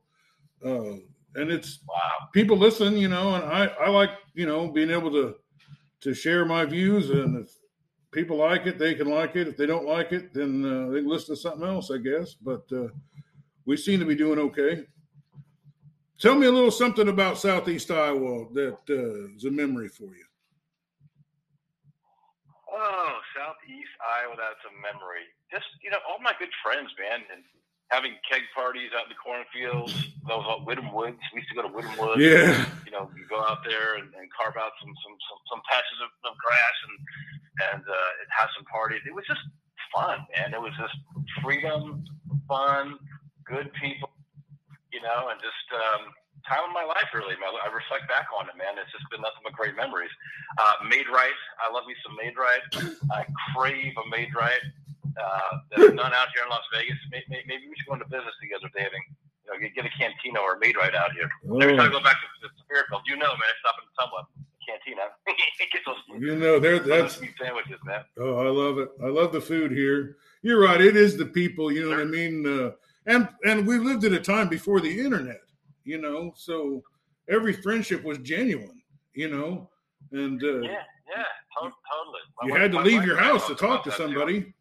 Uh, 0.64 0.98
and 1.38 1.52
it's 1.52 1.80
wow. 1.90 2.30
people 2.34 2.56
listen, 2.56 2.96
you 2.96 3.10
know, 3.10 3.34
and 3.34 3.44
I, 3.44 3.66
I 3.66 3.90
like, 3.90 4.12
you 4.36 4.46
know, 4.46 4.70
being 4.70 4.92
able 4.92 5.12
to 5.12 5.36
to 6.02 6.14
share 6.14 6.46
my 6.46 6.66
views 6.66 7.10
and 7.10 7.44
if 7.44 7.50
people 8.12 8.38
like 8.38 8.68
it, 8.68 8.78
they 8.78 8.94
can 8.94 9.10
like 9.10 9.36
it. 9.36 9.48
If 9.48 9.58
they 9.58 9.66
don't 9.66 9.88
like 9.88 10.12
it, 10.12 10.34
then 10.36 10.64
uh, 10.64 10.92
they 10.92 11.00
can 11.02 11.10
listen 11.10 11.36
to 11.36 11.42
something 11.42 11.68
else, 11.68 11.90
I 11.92 11.98
guess. 11.98 12.36
But 12.36 12.64
uh, 12.72 12.88
we 13.66 13.76
seem 13.76 14.00
to 14.00 14.06
be 14.06 14.16
doing 14.16 14.40
okay. 14.40 14.86
Tell 16.20 16.36
me 16.36 16.46
a 16.46 16.52
little 16.52 16.72
something 16.72 17.10
about 17.10 17.40
Southeast 17.40 17.90
Iowa 17.90 18.46
that 18.54 18.78
uh, 18.90 19.36
is 19.36 19.46
a 19.46 19.52
memory 19.52 19.90
for 19.90 20.16
you. 20.16 20.26
Oh, 22.72 23.20
Southeast 23.36 23.92
Iowa, 24.00 24.40
that's 24.40 24.64
a 24.66 24.74
memory. 24.80 25.28
Just 25.52 25.68
you 25.84 25.92
know, 25.92 26.00
all 26.08 26.18
my 26.24 26.32
good 26.40 26.52
friends, 26.64 26.90
man, 26.96 27.22
and 27.30 27.44
having 27.94 28.16
keg 28.26 28.42
parties 28.56 28.90
out 28.96 29.06
in 29.06 29.14
the 29.14 29.20
cornfields. 29.20 29.94
Those 30.26 30.48
uh, 30.48 30.64
Whitham 30.66 30.90
Woods. 30.96 31.22
We 31.36 31.44
used 31.44 31.52
to 31.54 31.58
go 31.60 31.64
to 31.68 31.74
Whitham 31.74 32.00
Woods. 32.00 32.24
Yeah. 32.24 32.66
You 32.88 32.92
know, 32.96 33.12
you 33.14 33.28
go 33.30 33.44
out 33.44 33.62
there 33.68 34.00
and, 34.00 34.10
and 34.16 34.26
carve 34.34 34.56
out 34.58 34.74
some 34.80 34.94
some 35.04 35.16
some, 35.28 35.40
some 35.52 35.62
patches 35.70 36.00
of, 36.02 36.12
of 36.32 36.34
grass 36.40 36.78
and 36.88 36.96
and 37.76 37.84
uh, 37.86 38.12
have 38.34 38.50
some 38.56 38.66
parties. 38.66 39.04
It 39.06 39.14
was 39.14 39.28
just 39.28 39.44
fun, 39.94 40.24
man. 40.34 40.56
It 40.56 40.62
was 40.64 40.74
just 40.80 40.96
freedom, 41.44 42.08
fun, 42.48 42.98
good 43.46 43.70
people. 43.78 44.10
You 44.96 45.04
know, 45.04 45.30
and 45.30 45.38
just. 45.44 45.68
um 45.76 46.16
time 46.48 46.66
of 46.66 46.74
my 46.74 46.86
life, 46.86 47.10
really. 47.14 47.36
Man 47.38 47.50
I 47.52 47.70
reflect 47.70 48.08
back 48.08 48.30
on 48.34 48.50
it, 48.50 48.56
man. 48.58 48.78
It's 48.78 48.92
just 48.94 49.06
been 49.10 49.22
nothing 49.22 49.42
but 49.44 49.54
great 49.54 49.76
memories. 49.76 50.14
Uh, 50.58 50.86
Maid-Rite, 50.86 51.42
I 51.62 51.70
love 51.74 51.86
me 51.90 51.96
some 52.06 52.16
Maid-Rite. 52.18 52.66
I 53.12 53.26
crave 53.54 53.94
a 53.98 54.06
Maid-Rite. 54.10 54.66
Uh, 55.16 55.52
there's 55.72 55.96
none 55.96 56.12
out 56.12 56.30
here 56.36 56.44
in 56.44 56.50
Las 56.50 56.66
Vegas. 56.74 57.00
Maybe, 57.10 57.26
maybe 57.48 57.66
we 57.70 57.74
should 57.78 57.88
go 57.88 57.96
into 57.96 58.10
business 58.12 58.36
together, 58.42 58.70
David. 58.76 59.00
You 59.46 59.54
know, 59.54 59.62
get 59.62 59.86
a 59.86 59.94
cantina 59.94 60.42
or 60.42 60.58
a 60.58 60.60
Maid-Rite 60.60 60.98
out 60.98 61.14
here. 61.14 61.30
Oh. 61.50 61.62
Every 61.62 61.78
time 61.78 61.88
I 61.88 61.94
go 61.94 62.02
back 62.02 62.18
to, 62.22 62.28
to 62.46 62.50
Fairfield, 62.70 63.06
you 63.06 63.16
know, 63.16 63.30
man, 63.30 63.50
I 63.50 63.56
stop 63.62 63.78
in 63.82 63.88
someone 63.94 64.26
cantina. 64.66 65.14
Those, 65.86 65.98
you 66.20 66.36
know, 66.36 66.60
there 66.60 66.80
that's 66.80 67.16
sandwiches, 67.40 67.80
man. 67.86 68.02
Oh, 68.18 68.38
I 68.38 68.50
love 68.50 68.80
it. 68.80 68.90
I 69.04 69.08
love 69.08 69.32
the 69.32 69.42
food 69.42 69.72
here. 69.72 70.18
You're 70.42 70.60
right. 70.60 70.82
It 70.82 70.96
is 70.96 71.16
the 71.16 71.26
people. 71.26 71.72
You 71.72 71.84
know 71.84 71.90
sure. 71.90 72.00
what 72.00 72.08
I 72.08 72.12
mean? 72.12 72.48
Uh, 72.48 72.72
and 73.06 73.30
and 73.46 73.68
we 73.68 73.78
lived 73.78 74.04
at 74.04 74.14
a 74.14 74.20
time 74.20 74.48
before 74.48 74.80
the 74.80 75.00
internet. 75.00 75.42
You 75.86 76.02
know, 76.02 76.34
so 76.36 76.84
every 77.30 77.54
friendship 77.54 78.04
was 78.04 78.18
genuine. 78.20 78.82
You 79.14 79.30
know, 79.30 79.70
and 80.12 80.44
uh, 80.44 80.60
yeah, 80.60 80.84
yeah, 81.08 81.24
to- 81.62 81.72
totally. 81.72 82.20
You 82.44 82.54
my, 82.54 82.60
had 82.60 82.72
to 82.74 82.82
leave 82.82 83.06
your 83.06 83.18
house 83.18 83.48
to 83.48 83.56
talk 83.56 83.84
to 83.86 83.92
somebody. 83.92 84.42
Too 84.42 84.54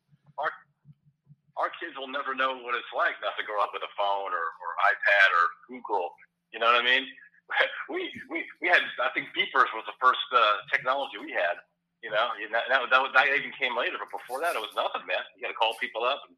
our 1.57 1.71
kids 1.79 1.95
will 1.95 2.11
never 2.11 2.35
know 2.35 2.59
what 2.59 2.75
it's 2.75 2.91
like 2.91 3.15
not 3.23 3.39
to 3.39 3.45
grow 3.47 3.63
up 3.63 3.71
with 3.71 3.87
a 3.87 3.93
phone 3.95 4.31
or, 4.35 4.47
or 4.59 4.71
iPad 4.91 5.29
or 5.31 5.45
Google. 5.71 6.11
You 6.51 6.59
know 6.59 6.71
what 6.71 6.83
I 6.83 6.87
mean? 6.87 7.07
we 7.93 8.11
we 8.31 8.43
we 8.59 8.67
had 8.67 8.83
I 8.99 9.11
think 9.15 9.31
beepers 9.37 9.71
was 9.71 9.87
the 9.87 9.99
first 10.03 10.25
uh, 10.35 10.65
technology 10.71 11.19
we 11.21 11.31
had. 11.31 11.61
You 12.05 12.13
know, 12.13 12.37
that, 12.53 12.69
that, 12.69 12.85
that, 12.93 13.01
that 13.17 13.33
even 13.33 13.49
came 13.57 13.73
later, 13.73 13.97
but 13.97 14.13
before 14.13 14.37
that, 14.45 14.53
it 14.53 14.61
was 14.61 14.77
nothing, 14.77 15.09
man. 15.09 15.25
You 15.33 15.49
got 15.49 15.57
to 15.57 15.57
call 15.57 15.73
people 15.81 16.05
up, 16.05 16.21
and 16.29 16.37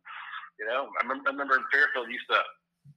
you 0.62 0.66
know, 0.70 0.86
I 0.94 1.02
remember, 1.02 1.26
I 1.26 1.34
remember 1.34 1.58
in 1.58 1.66
Fairfield, 1.74 2.06
used 2.06 2.30
to, 2.30 2.38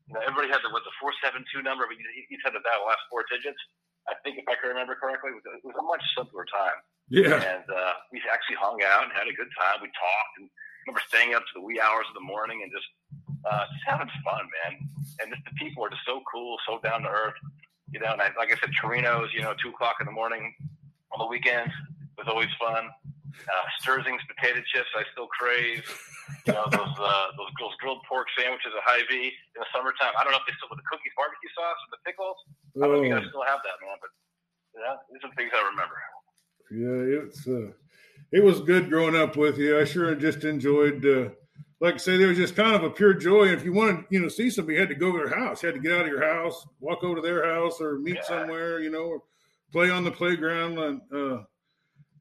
you 0.09 0.17
know, 0.17 0.25
everybody 0.25 0.49
had 0.49 0.65
the 0.65 0.73
what 0.73 0.81
the 0.81 0.93
four 0.97 1.13
seven 1.21 1.45
two 1.53 1.61
number, 1.61 1.85
but 1.85 1.93
you, 1.93 2.03
each 2.33 2.41
had 2.41 2.57
the 2.57 2.65
last 2.65 3.03
four 3.13 3.21
digits. 3.29 3.61
I 4.09 4.17
think 4.25 4.41
if 4.41 4.45
I 4.49 4.57
can 4.57 4.73
remember 4.73 4.97
correctly, 4.97 5.29
it 5.29 5.37
was, 5.37 5.45
it 5.45 5.61
was 5.61 5.77
a 5.77 5.85
much 5.85 6.01
simpler 6.17 6.49
time. 6.49 6.81
Yeah, 7.13 7.37
and 7.37 7.65
uh, 7.69 7.93
we 8.09 8.17
actually 8.25 8.57
hung 8.57 8.81
out 8.81 9.05
and 9.05 9.13
had 9.13 9.29
a 9.29 9.35
good 9.37 9.49
time. 9.53 9.85
We 9.85 9.93
talked 9.93 10.33
and 10.41 10.49
remember 10.85 11.05
staying 11.05 11.37
up 11.37 11.45
to 11.45 11.53
the 11.61 11.63
wee 11.63 11.77
hours 11.77 12.09
of 12.09 12.17
the 12.17 12.25
morning 12.25 12.65
and 12.65 12.73
just 12.73 12.89
uh, 13.45 13.69
just 13.69 13.85
having 13.85 14.09
fun, 14.25 14.49
man. 14.65 14.81
And 15.21 15.29
just 15.29 15.45
the 15.45 15.53
people 15.61 15.85
are 15.85 15.93
just 15.93 16.05
so 16.09 16.25
cool, 16.25 16.57
so 16.65 16.81
down 16.81 17.05
to 17.05 17.11
earth. 17.13 17.37
You 17.93 18.01
know, 18.01 18.13
and 18.13 18.21
I, 18.21 18.33
like 18.37 18.49
I 18.49 18.57
said, 18.57 18.73
Torino's, 18.81 19.29
you 19.33 19.45
know, 19.45 19.53
two 19.61 19.69
o'clock 19.69 20.01
in 20.01 20.09
the 20.09 20.13
morning 20.13 20.53
on 21.13 21.21
the 21.21 21.29
weekends 21.29 21.73
was 22.17 22.27
always 22.27 22.49
fun. 22.57 22.89
Uh, 23.47 23.65
Sterzing's 23.81 24.23
potato 24.27 24.61
chips, 24.67 24.89
I 24.95 25.03
still 25.11 25.27
crave. 25.27 25.85
You 26.45 26.53
know, 26.53 26.67
those, 26.69 26.95
uh, 26.99 27.27
those 27.37 27.51
those 27.59 27.75
grilled 27.81 28.01
pork 28.07 28.27
sandwiches 28.37 28.69
at 28.75 28.83
Hy-Vee 28.85 29.33
in 29.33 29.59
the 29.59 29.69
summertime. 29.73 30.13
I 30.17 30.23
don't 30.23 30.31
know 30.33 30.41
if 30.41 30.47
they 30.47 30.53
still 30.57 30.69
with 30.69 30.77
the 30.77 30.89
cookies, 30.89 31.13
barbecue 31.17 31.49
sauce, 31.57 31.79
and 31.85 31.91
the 31.93 32.01
pickles. 32.05 32.37
I 32.77 32.85
don't 32.85 32.89
know 32.93 33.01
if 33.01 33.09
you 33.09 33.13
guys 33.13 33.25
oh. 33.25 33.33
still 33.33 33.47
have 33.49 33.61
that, 33.65 33.77
man. 33.81 33.97
But 33.97 34.11
yeah, 34.77 34.95
these 35.09 35.23
are 35.25 35.33
things 35.33 35.51
I 35.53 35.63
remember. 35.73 35.97
Yeah, 36.69 37.25
it's 37.25 37.47
uh, 37.47 37.73
it 38.31 38.43
was 38.43 38.61
good 38.61 38.89
growing 38.89 39.15
up 39.15 39.35
with 39.35 39.57
you. 39.57 39.79
I 39.79 39.85
sure 39.85 40.13
just 40.13 40.43
enjoyed. 40.45 41.05
Uh, 41.05 41.29
like 41.81 41.95
I 41.95 41.97
say, 41.97 42.17
there 42.17 42.27
was 42.27 42.37
just 42.37 42.55
kind 42.55 42.75
of 42.75 42.83
a 42.83 42.89
pure 42.89 43.13
joy. 43.13 43.43
And 43.43 43.53
if 43.53 43.63
you 43.63 43.73
wanted, 43.73 44.05
you 44.09 44.19
know, 44.19 44.27
see 44.27 44.49
somebody, 44.49 44.75
you 44.75 44.81
had 44.81 44.89
to 44.89 44.95
go 44.95 45.11
to 45.11 45.17
their 45.17 45.39
house. 45.39 45.63
You 45.63 45.67
had 45.67 45.75
to 45.75 45.81
get 45.81 45.93
out 45.93 46.01
of 46.01 46.07
your 46.07 46.23
house, 46.23 46.67
walk 46.79 47.03
over 47.03 47.15
to 47.15 47.21
their 47.21 47.45
house, 47.45 47.79
or 47.79 47.99
meet 47.99 48.15
yeah. 48.15 48.23
somewhere, 48.23 48.81
you 48.81 48.91
know, 48.91 49.05
or 49.05 49.23
play 49.71 49.89
on 49.89 50.03
the 50.03 50.11
playground. 50.11 50.77
And 50.77 51.01
uh, 51.13 51.43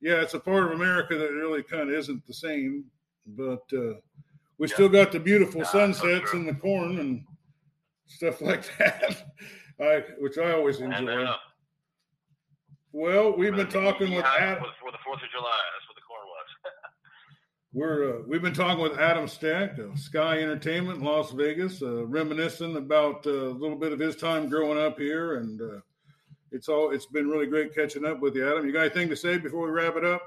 yeah, 0.00 0.20
it's 0.20 0.34
a 0.34 0.40
part 0.40 0.64
of 0.64 0.72
America 0.72 1.16
that 1.16 1.32
really 1.32 1.62
kind 1.62 1.90
of 1.90 1.90
isn't 1.90 2.26
the 2.26 2.34
same, 2.34 2.84
but 3.26 3.62
uh, 3.72 3.94
we 4.58 4.68
yeah. 4.68 4.74
still 4.74 4.88
got 4.88 5.12
the 5.12 5.20
beautiful 5.20 5.64
sunsets 5.64 6.32
and 6.32 6.48
the 6.48 6.54
corn 6.54 6.98
and 6.98 7.24
stuff 8.06 8.40
like 8.40 8.64
that, 8.78 9.24
I, 9.80 10.04
which 10.18 10.38
I 10.38 10.52
always 10.52 10.80
enjoy. 10.80 11.24
Uh, 11.24 11.36
well, 12.92 13.36
we've 13.36 13.54
been 13.54 13.68
talking 13.68 14.14
with 14.14 14.24
Adam 14.24 14.64
for 14.80 14.90
the 14.90 14.98
Fourth 15.04 15.22
of 15.22 15.30
July. 15.30 15.60
That's 15.74 15.88
what 15.88 15.94
the 15.94 16.02
corn 16.08 16.26
was. 16.26 16.72
We're 17.72 18.18
uh, 18.18 18.22
we've 18.26 18.42
been 18.42 18.54
talking 18.54 18.82
with 18.82 18.98
Adam 18.98 19.28
Steck, 19.28 19.78
of 19.78 19.98
Sky 19.98 20.40
Entertainment, 20.40 21.00
in 21.00 21.04
Las 21.04 21.32
Vegas, 21.32 21.82
uh, 21.82 22.06
reminiscing 22.06 22.76
about 22.76 23.26
uh, 23.26 23.30
a 23.30 23.52
little 23.52 23.76
bit 23.76 23.92
of 23.92 23.98
his 23.98 24.16
time 24.16 24.48
growing 24.48 24.78
up 24.78 24.98
here, 24.98 25.36
and 25.36 25.60
uh, 25.60 25.80
it's 26.52 26.68
all 26.68 26.90
it's 26.90 27.06
been 27.06 27.28
really 27.28 27.46
great 27.46 27.74
catching 27.74 28.04
up 28.04 28.20
with 28.20 28.34
you, 28.34 28.48
Adam. 28.48 28.66
You 28.66 28.72
got 28.72 28.88
anything 28.88 29.08
to 29.08 29.16
say 29.16 29.38
before 29.38 29.66
we 29.66 29.72
wrap 29.72 29.96
it 29.96 30.04
up? 30.04 30.22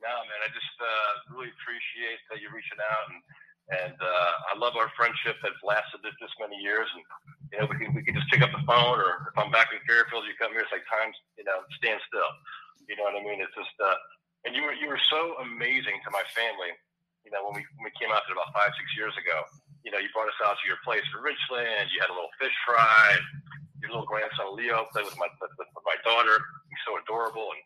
No, 0.00 0.14
man. 0.24 0.40
I 0.40 0.48
just 0.48 0.76
uh, 0.80 1.36
really 1.36 1.52
appreciate 1.52 2.20
that 2.30 2.40
you're 2.40 2.54
reaching 2.54 2.80
out, 2.80 3.04
and 3.12 3.20
and 3.68 3.96
uh, 4.00 4.32
I 4.48 4.56
love 4.56 4.80
our 4.80 4.88
friendship 4.96 5.36
that's 5.44 5.60
lasted 5.60 6.00
this, 6.00 6.16
this 6.16 6.32
many 6.40 6.56
years. 6.56 6.88
And 6.96 7.04
you 7.52 7.56
know, 7.60 7.66
we 7.68 7.76
can 7.76 7.92
we 7.92 8.00
can 8.00 8.16
just 8.16 8.30
pick 8.32 8.40
up 8.40 8.48
the 8.52 8.64
phone, 8.64 8.96
or 8.96 9.28
if 9.28 9.36
I'm 9.36 9.52
back 9.52 9.68
in 9.76 9.80
Fairfield, 9.84 10.24
you 10.24 10.32
come 10.40 10.56
here. 10.56 10.64
It's 10.64 10.72
like 10.72 10.88
times, 10.88 11.12
you 11.36 11.44
know, 11.44 11.60
stand 11.76 12.00
still. 12.08 12.32
You 12.88 12.96
know 12.96 13.04
what 13.04 13.20
I 13.20 13.22
mean? 13.22 13.44
It's 13.44 13.52
just, 13.52 13.76
uh, 13.84 14.00
and 14.48 14.56
you 14.56 14.64
were 14.64 14.72
you 14.72 14.88
were 14.88 15.00
so 15.12 15.36
amazing 15.44 16.00
to 16.00 16.10
my 16.14 16.24
family. 16.32 16.72
You 17.28 17.36
know, 17.36 17.44
when 17.44 17.60
we 17.60 17.62
when 17.76 17.84
we 17.84 17.92
came 18.00 18.08
out 18.08 18.24
there 18.24 18.32
about 18.32 18.56
five 18.56 18.72
six 18.80 18.88
years 18.96 19.12
ago, 19.20 19.44
you 19.84 19.92
know, 19.92 20.00
you 20.00 20.08
brought 20.16 20.32
us 20.32 20.40
out 20.40 20.56
to 20.56 20.64
your 20.64 20.80
place 20.80 21.04
in 21.12 21.20
Richland. 21.20 21.92
You 21.92 22.00
had 22.00 22.08
a 22.08 22.16
little 22.16 22.32
fish 22.40 22.56
fry. 22.64 23.20
Your 23.88 24.04
little 24.04 24.10
grandson 24.12 24.52
Leo 24.52 24.84
played 24.92 25.08
with 25.08 25.16
my 25.16 25.32
with, 25.40 25.56
with 25.56 25.84
my 25.88 25.96
daughter. 26.04 26.36
He's 26.68 26.84
so 26.84 27.00
adorable, 27.00 27.56
and 27.56 27.62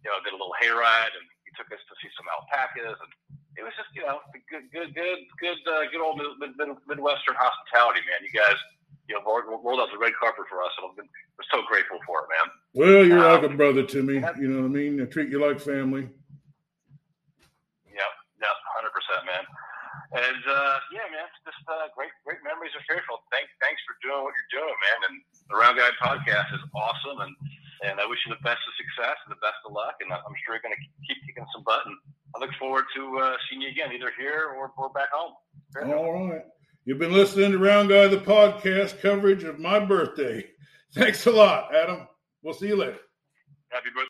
you 0.00 0.08
know, 0.08 0.16
did 0.24 0.32
a 0.32 0.40
little 0.40 0.56
hayride, 0.56 1.12
and 1.12 1.24
he 1.44 1.52
took 1.52 1.68
us 1.68 1.84
to 1.84 1.94
see 2.00 2.08
some 2.16 2.24
alpacas, 2.32 2.96
and 2.96 3.12
it 3.60 3.62
was 3.62 3.76
just 3.76 3.92
you 3.92 4.00
know 4.00 4.24
good 4.48 4.72
good 4.72 4.96
good 4.96 5.20
good 5.36 5.60
uh, 5.68 5.84
good 5.92 6.00
old 6.00 6.16
mid, 6.16 6.56
mid, 6.56 6.72
midwestern 6.88 7.36
hospitality, 7.36 8.00
man. 8.08 8.24
You 8.24 8.32
guys 8.32 8.56
you 9.08 9.14
know, 9.14 9.22
rolled, 9.22 9.44
rolled 9.64 9.80
out 9.80 9.88
the 9.92 9.98
red 9.98 10.12
carpet 10.18 10.44
for 10.48 10.62
us. 10.62 10.72
And 10.80 10.90
I'm, 10.98 11.08
so 11.52 11.62
grateful 11.68 12.00
for 12.08 12.24
it, 12.24 12.28
man. 12.32 12.48
Well, 12.74 13.04
you're 13.04 13.20
um, 13.20 13.42
like 13.42 13.52
a 13.52 13.54
brother 13.54 13.84
to 13.84 14.02
me. 14.02 14.14
You 14.40 14.48
know 14.48 14.66
what 14.66 14.72
I 14.72 14.82
mean? 14.82 15.00
I 15.00 15.04
treat 15.04 15.28
you 15.28 15.38
like 15.38 15.60
family. 15.60 16.08
Yep, 17.86 18.12
yep, 18.40 18.56
hundred 18.74 18.90
percent, 18.96 19.22
man. 19.28 19.44
And 20.16 20.42
uh, 20.48 20.76
yeah, 20.96 21.04
man, 21.12 21.28
just 21.44 21.60
uh, 21.68 21.92
great, 21.92 22.08
great 22.24 22.40
memories 22.40 22.72
of 22.72 22.80
Fairfield. 22.88 23.20
Thanks, 23.28 23.52
thanks 23.60 23.84
for 23.84 24.00
doing 24.00 24.24
what 24.24 24.32
you're 24.32 24.64
doing, 24.64 24.72
man. 24.72 24.98
And 25.12 25.14
the 25.52 25.56
Round 25.60 25.76
Guy 25.76 25.92
podcast 26.00 26.56
is 26.56 26.64
awesome, 26.72 27.20
and 27.20 27.32
and 27.84 28.00
I 28.00 28.08
wish 28.08 28.16
you 28.24 28.32
the 28.32 28.40
best 28.40 28.64
of 28.64 28.72
success 28.80 29.20
and 29.28 29.36
the 29.36 29.42
best 29.44 29.60
of 29.68 29.76
luck. 29.76 30.00
And 30.00 30.08
I'm 30.08 30.36
sure 30.40 30.56
you're 30.56 30.64
going 30.64 30.72
to 30.72 30.84
keep 31.04 31.20
kicking 31.28 31.44
some 31.52 31.60
butt. 31.68 31.84
And 31.84 31.96
I 32.32 32.40
look 32.40 32.48
forward 32.56 32.88
to 32.96 33.02
uh, 33.20 33.36
seeing 33.48 33.60
you 33.60 33.68
again, 33.68 33.92
either 33.92 34.08
here 34.16 34.56
or, 34.56 34.72
or 34.80 34.88
back 34.96 35.12
home. 35.12 35.36
Fairfield. 35.72 36.00
All 36.00 36.28
right. 36.32 36.48
You've 36.86 36.98
been 36.98 37.12
listening 37.12 37.52
to 37.52 37.58
Round 37.58 37.88
Guy, 37.88 38.06
the 38.06 38.16
podcast 38.16 39.00
coverage 39.00 39.44
of 39.44 39.58
my 39.58 39.78
birthday. 39.80 40.46
Thanks 40.94 41.26
a 41.26 41.30
lot, 41.30 41.74
Adam. 41.74 42.08
We'll 42.42 42.54
see 42.54 42.68
you 42.68 42.76
later. 42.76 43.00
Happy 43.68 43.88
birthday. 43.92 44.04